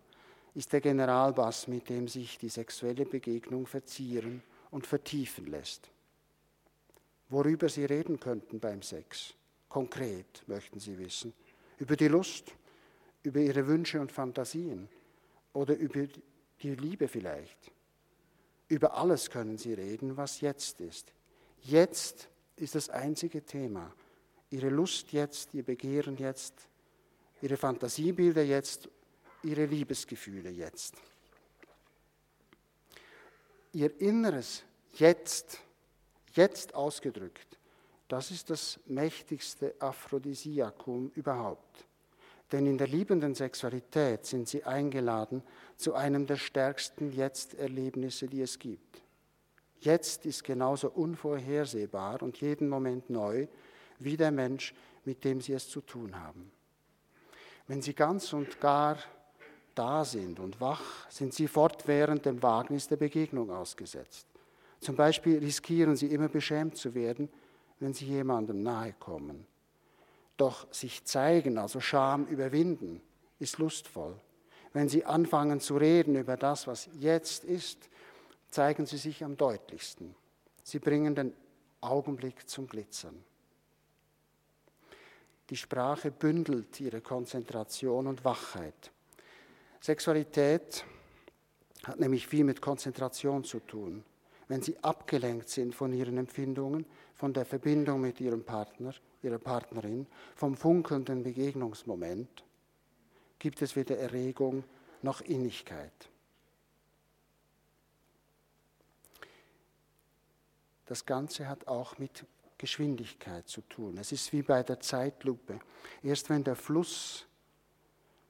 ist 0.55 0.73
der 0.73 0.81
Generalbass, 0.81 1.67
mit 1.67 1.89
dem 1.89 2.07
sich 2.07 2.37
die 2.37 2.49
sexuelle 2.49 3.05
Begegnung 3.05 3.67
verzieren 3.67 4.41
und 4.71 4.87
vertiefen 4.87 5.47
lässt. 5.47 5.89
Worüber 7.29 7.69
Sie 7.69 7.85
reden 7.85 8.19
könnten 8.19 8.59
beim 8.59 8.81
Sex, 8.81 9.33
konkret 9.67 10.43
möchten 10.47 10.79
Sie 10.79 10.97
wissen, 10.97 11.33
über 11.77 11.95
die 11.95 12.07
Lust, 12.07 12.53
über 13.23 13.39
Ihre 13.39 13.67
Wünsche 13.67 13.99
und 13.99 14.11
Fantasien 14.11 14.87
oder 15.53 15.75
über 15.75 16.07
die 16.61 16.75
Liebe 16.75 17.07
vielleicht. 17.07 17.71
Über 18.67 18.95
alles 18.97 19.29
können 19.29 19.57
Sie 19.57 19.73
reden, 19.73 20.17
was 20.17 20.41
jetzt 20.41 20.81
ist. 20.81 21.13
Jetzt 21.61 22.29
ist 22.55 22.75
das 22.75 22.89
einzige 22.89 23.43
Thema. 23.43 23.93
Ihre 24.49 24.69
Lust 24.69 25.11
jetzt, 25.11 25.53
Ihr 25.53 25.63
Begehren 25.63 26.17
jetzt, 26.17 26.67
ihre 27.41 27.57
Fantasiebilder 27.57 28.43
jetzt, 28.43 28.89
ihre 29.43 29.65
Liebesgefühle 29.65 30.49
jetzt. 30.49 30.95
Ihr 33.73 33.99
Inneres 33.99 34.63
jetzt, 34.93 35.59
jetzt 36.33 36.73
ausgedrückt, 36.73 37.57
das 38.07 38.31
ist 38.31 38.49
das 38.49 38.79
mächtigste 38.85 39.75
Aphrodisiakum 39.79 41.11
überhaupt. 41.15 41.85
Denn 42.51 42.67
in 42.67 42.77
der 42.77 42.87
liebenden 42.87 43.33
Sexualität 43.33 44.25
sind 44.25 44.47
sie 44.47 44.63
eingeladen 44.63 45.41
zu 45.77 45.95
einem 45.95 46.27
der 46.27 46.35
stärksten 46.35 47.11
Jetzt-Erlebnisse, 47.11 48.27
die 48.27 48.41
es 48.41 48.59
gibt. 48.59 49.01
Jetzt 49.79 50.25
ist 50.25 50.43
genauso 50.43 50.89
unvorhersehbar 50.89 52.21
und 52.21 52.39
jeden 52.39 52.69
Moment 52.69 53.09
neu 53.09 53.47
wie 53.99 54.17
der 54.17 54.31
Mensch, 54.31 54.73
mit 55.05 55.23
dem 55.23 55.41
sie 55.41 55.53
es 55.53 55.69
zu 55.69 55.81
tun 55.81 56.19
haben. 56.19 56.51
Wenn 57.67 57.81
sie 57.81 57.93
ganz 57.93 58.31
und 58.33 58.59
gar 58.59 58.97
da 59.73 60.05
sind 60.05 60.39
und 60.39 60.61
wach, 60.61 61.09
sind 61.09 61.33
sie 61.33 61.47
fortwährend 61.47 62.25
dem 62.25 62.41
Wagnis 62.41 62.87
der 62.87 62.95
Begegnung 62.95 63.51
ausgesetzt. 63.51 64.27
Zum 64.79 64.95
Beispiel 64.95 65.39
riskieren 65.39 65.95
sie 65.95 66.07
immer 66.07 66.29
beschämt 66.29 66.77
zu 66.77 66.93
werden, 66.93 67.29
wenn 67.79 67.93
sie 67.93 68.05
jemandem 68.05 68.63
nahe 68.63 68.93
kommen. 68.93 69.45
Doch 70.37 70.71
sich 70.71 71.03
zeigen, 71.05 71.57
also 71.57 71.79
Scham 71.79 72.25
überwinden, 72.27 73.01
ist 73.39 73.57
lustvoll. 73.57 74.15
Wenn 74.73 74.89
sie 74.89 75.05
anfangen 75.05 75.59
zu 75.59 75.77
reden 75.77 76.15
über 76.15 76.37
das, 76.37 76.67
was 76.67 76.89
jetzt 76.99 77.45
ist, 77.45 77.89
zeigen 78.49 78.85
sie 78.85 78.97
sich 78.97 79.23
am 79.23 79.37
deutlichsten. 79.37 80.15
Sie 80.63 80.79
bringen 80.79 81.15
den 81.15 81.33
Augenblick 81.81 82.47
zum 82.49 82.67
Glitzern. 82.67 83.23
Die 85.49 85.55
Sprache 85.55 86.11
bündelt 86.11 86.79
ihre 86.79 87.01
Konzentration 87.01 88.07
und 88.07 88.25
Wachheit. 88.25 88.91
Sexualität 89.79 90.83
hat 91.83 91.99
nämlich 91.99 92.25
viel 92.25 92.43
mit 92.43 92.61
Konzentration 92.61 93.43
zu 93.43 93.59
tun. 93.59 94.03
Wenn 94.47 94.63
Sie 94.63 94.77
abgelenkt 94.83 95.49
sind 95.49 95.75
von 95.75 95.93
Ihren 95.93 96.17
Empfindungen, 96.17 96.85
von 97.13 97.33
der 97.33 97.45
Verbindung 97.45 98.01
mit 98.01 98.19
Ihrem 98.19 98.43
Partner, 98.43 98.93
Ihrer 99.21 99.37
Partnerin, 99.37 100.07
vom 100.35 100.55
funkelnden 100.55 101.23
Begegnungsmoment, 101.23 102.43
gibt 103.37 103.61
es 103.61 103.75
weder 103.75 103.97
Erregung 103.97 104.63
noch 105.03 105.21
Innigkeit. 105.21 106.09
Das 110.87 111.05
Ganze 111.05 111.47
hat 111.47 111.67
auch 111.67 111.97
mit 111.97 112.25
Geschwindigkeit 112.57 113.47
zu 113.47 113.61
tun. 113.61 113.97
Es 113.97 114.11
ist 114.11 114.31
wie 114.31 114.41
bei 114.41 114.63
der 114.63 114.79
Zeitlupe. 114.79 115.59
Erst 116.01 116.29
wenn 116.29 116.43
der 116.43 116.55
Fluss, 116.55 117.25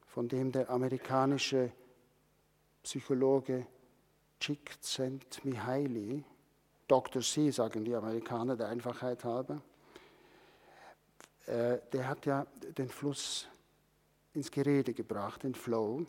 von 0.08 0.28
dem 0.28 0.52
der 0.52 0.70
amerikanische 0.70 1.72
Psychologe 2.84 3.68
Csikszentmihalyi, 4.40 6.24
Dr. 6.88 7.22
C, 7.22 7.50
sagen 7.50 7.84
die 7.84 7.96
Amerikaner 7.96 8.56
der 8.56 8.70
Einfachheit 8.70 9.24
halber, 9.24 9.62
äh, 11.48 11.80
der 11.92 12.08
hat 12.08 12.26
ja 12.26 12.46
den 12.78 12.90
Fluss 12.90 13.48
ins 14.34 14.52
Gerede 14.52 14.94
gebracht, 14.94 15.44
den 15.44 15.56
Flow. 15.56 16.06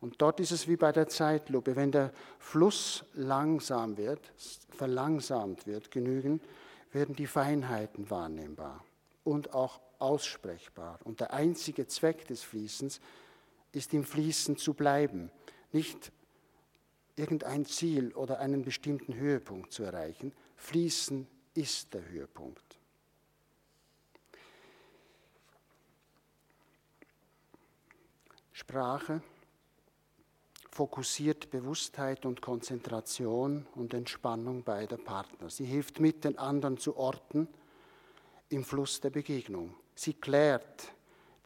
Und 0.00 0.20
dort 0.20 0.40
ist 0.40 0.52
es 0.52 0.68
wie 0.68 0.76
bei 0.76 0.92
der 0.92 1.08
Zeitlupe. 1.08 1.76
Wenn 1.76 1.92
der 1.92 2.12
Fluss 2.38 3.04
langsam 3.14 3.96
wird, 3.96 4.20
verlangsamt 4.70 5.66
wird, 5.66 5.90
genügend, 5.90 6.42
werden 6.92 7.14
die 7.14 7.26
Feinheiten 7.26 8.10
wahrnehmbar 8.10 8.84
und 9.24 9.54
auch 9.54 9.80
aussprechbar. 9.98 10.98
Und 11.04 11.20
der 11.20 11.32
einzige 11.32 11.86
Zweck 11.86 12.26
des 12.26 12.42
Fließens 12.42 13.00
ist 13.72 13.92
im 13.94 14.04
Fließen 14.04 14.56
zu 14.56 14.74
bleiben, 14.74 15.30
nicht 15.72 16.12
irgendein 17.16 17.64
Ziel 17.64 18.12
oder 18.12 18.38
einen 18.40 18.62
bestimmten 18.64 19.14
Höhepunkt 19.14 19.72
zu 19.72 19.82
erreichen. 19.82 20.32
Fließen 20.56 21.26
ist 21.54 21.92
der 21.94 22.06
Höhepunkt. 22.08 22.78
Sprache 28.52 29.22
fokussiert 30.76 31.50
Bewusstheit 31.50 32.26
und 32.26 32.42
Konzentration 32.42 33.66
und 33.76 33.94
Entspannung 33.94 34.62
beider 34.62 34.98
Partner. 34.98 35.48
Sie 35.48 35.64
hilft 35.64 36.00
mit, 36.00 36.24
den 36.24 36.36
anderen 36.36 36.76
zu 36.76 36.98
orten 36.98 37.48
im 38.50 38.62
Fluss 38.62 39.00
der 39.00 39.08
Begegnung. 39.08 39.74
Sie 39.94 40.12
klärt 40.12 40.92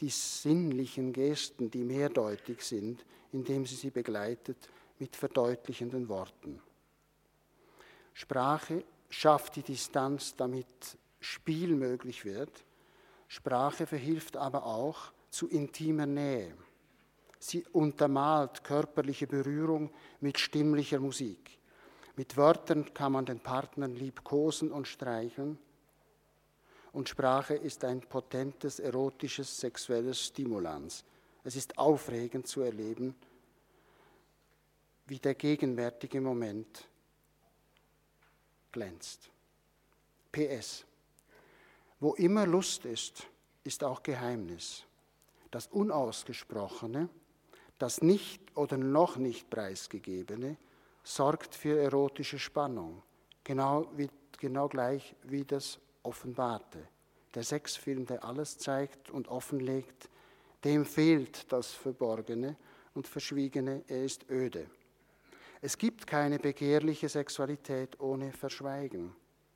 die 0.01 0.09
sinnlichen 0.09 1.12
Gesten, 1.12 1.70
die 1.70 1.85
mehrdeutig 1.85 2.62
sind, 2.62 3.05
indem 3.31 3.66
sie 3.66 3.76
sie 3.76 3.91
begleitet 3.91 4.68
mit 4.99 5.14
verdeutlichenden 5.14 6.09
Worten. 6.09 6.61
Sprache 8.12 8.85
schafft 9.11 9.55
die 9.55 9.62
Distanz, 9.62 10.35
damit 10.35 10.66
Spiel 11.20 11.76
möglich 11.76 12.24
wird. 12.24 12.64
Sprache 13.28 13.87
verhilft 13.87 14.37
aber 14.37 14.66
auch 14.66 15.12
zu 15.31 15.47
intimer 15.47 16.07
Nähe. 16.07 16.53
Sie 17.41 17.64
untermalt 17.72 18.62
körperliche 18.62 19.26
Berührung 19.26 19.91
mit 20.20 20.38
stimmlicher 20.38 21.01
Musik. 21.01 21.59
Mit 22.14 22.36
Wörtern 22.36 22.93
kann 22.93 23.12
man 23.12 23.24
den 23.24 23.41
Partnern 23.41 23.97
liebkosen 23.97 24.70
und 24.70 24.86
streicheln. 24.86 25.59
Und 26.93 27.09
Sprache 27.09 27.55
ist 27.55 27.82
ein 27.84 28.03
potentes, 28.03 28.78
erotisches, 28.78 29.59
sexuelles 29.59 30.26
Stimulans. 30.26 31.03
Es 31.43 31.57
ist 31.57 31.78
aufregend 31.78 32.47
zu 32.47 32.61
erleben, 32.61 33.14
wie 35.07 35.18
der 35.18 35.34
gegenwärtige 35.34 36.20
Moment 36.20 36.86
glänzt. 38.70 39.30
PS. 40.30 40.84
Wo 42.01 42.14
immer 42.14 42.47
Lust 42.47 42.84
ist, 42.84 43.26
ist 43.64 43.82
auch 43.82 44.03
Geheimnis. 44.03 44.84
Das 45.51 45.68
Unausgesprochene 45.68 47.09
das 47.81 48.03
nicht 48.03 48.57
oder 48.57 48.76
noch 48.76 49.16
nicht 49.16 49.49
preisgegebene 49.49 50.59
sorgt 51.03 51.55
für 51.55 51.81
erotische 51.81 52.39
Spannung, 52.39 53.03
genau, 53.43 53.91
wie, 53.97 54.11
genau 54.39 54.68
gleich 54.68 55.16
wie 55.22 55.45
das 55.45 55.81
Offenbarte. 56.03 56.87
Der 57.35 57.43
Sexfilm, 57.43 58.05
der 58.05 58.22
alles 58.22 58.59
zeigt 58.59 59.11
und 59.11 59.28
offenlegt, 59.28 60.11
dem 60.62 60.85
fehlt 60.85 61.51
das 61.51 61.72
Verborgene 61.72 62.57
und 62.93 63.09
Verschwiegene, 63.09 63.83
er 63.89 64.05
ist 64.05 64.28
öde. 64.28 64.66
Es 65.62 65.78
gibt 65.78 66.07
keine 66.07 66.39
begehrliche 66.39 67.09
Sexualität 67.09 67.99
ohne 67.99 68.33
Verschweigen. 68.33 69.14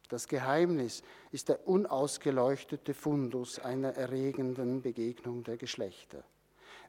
Das 0.08 0.28
Geheimnis 0.28 1.02
ist 1.30 1.50
der 1.50 1.66
unausgeleuchtete 1.68 2.94
Fundus 2.94 3.58
einer 3.58 3.94
erregenden 3.96 4.80
Begegnung 4.80 5.42
der 5.44 5.58
Geschlechter. 5.58 6.24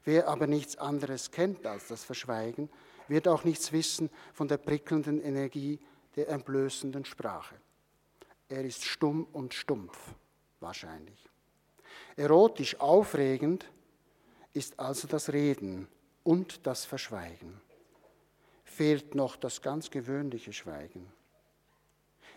Wer 0.06 0.28
aber 0.28 0.46
nichts 0.46 0.76
anderes 0.76 1.32
kennt 1.32 1.66
als 1.66 1.88
das 1.88 2.04
Verschweigen, 2.04 2.70
wird 3.08 3.26
auch 3.26 3.42
nichts 3.42 3.72
wissen 3.72 4.08
von 4.32 4.46
der 4.46 4.56
prickelnden 4.56 5.20
Energie 5.20 5.80
der 6.14 6.28
entblößenden 6.28 7.04
Sprache. 7.04 7.56
Er 8.48 8.64
ist 8.64 8.84
stumm 8.84 9.26
und 9.32 9.52
stumpf, 9.52 9.98
wahrscheinlich. 10.60 11.28
Erotisch 12.14 12.78
aufregend 12.78 13.68
ist 14.52 14.78
also 14.78 15.08
das 15.08 15.32
Reden 15.32 15.88
und 16.22 16.64
das 16.68 16.84
Verschweigen. 16.84 17.60
Fehlt 18.62 19.16
noch 19.16 19.34
das 19.34 19.60
ganz 19.60 19.90
gewöhnliche 19.90 20.52
Schweigen. 20.52 21.12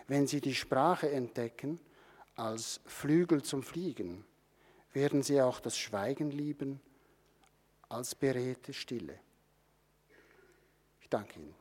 Wenn 0.08 0.26
Sie 0.26 0.42
die 0.42 0.56
Sprache 0.56 1.12
entdecken 1.12 1.80
als 2.36 2.82
Flügel 2.88 3.44
zum 3.44 3.62
Fliegen, 3.62 4.26
werden 4.92 5.22
Sie 5.22 5.40
auch 5.40 5.60
das 5.60 5.78
Schweigen 5.78 6.32
lieben 6.32 6.82
als 7.90 8.16
beredte 8.16 8.74
Stille. 8.74 9.20
Ich 11.02 11.10
danke 11.10 11.40
Ihnen. 11.40 11.59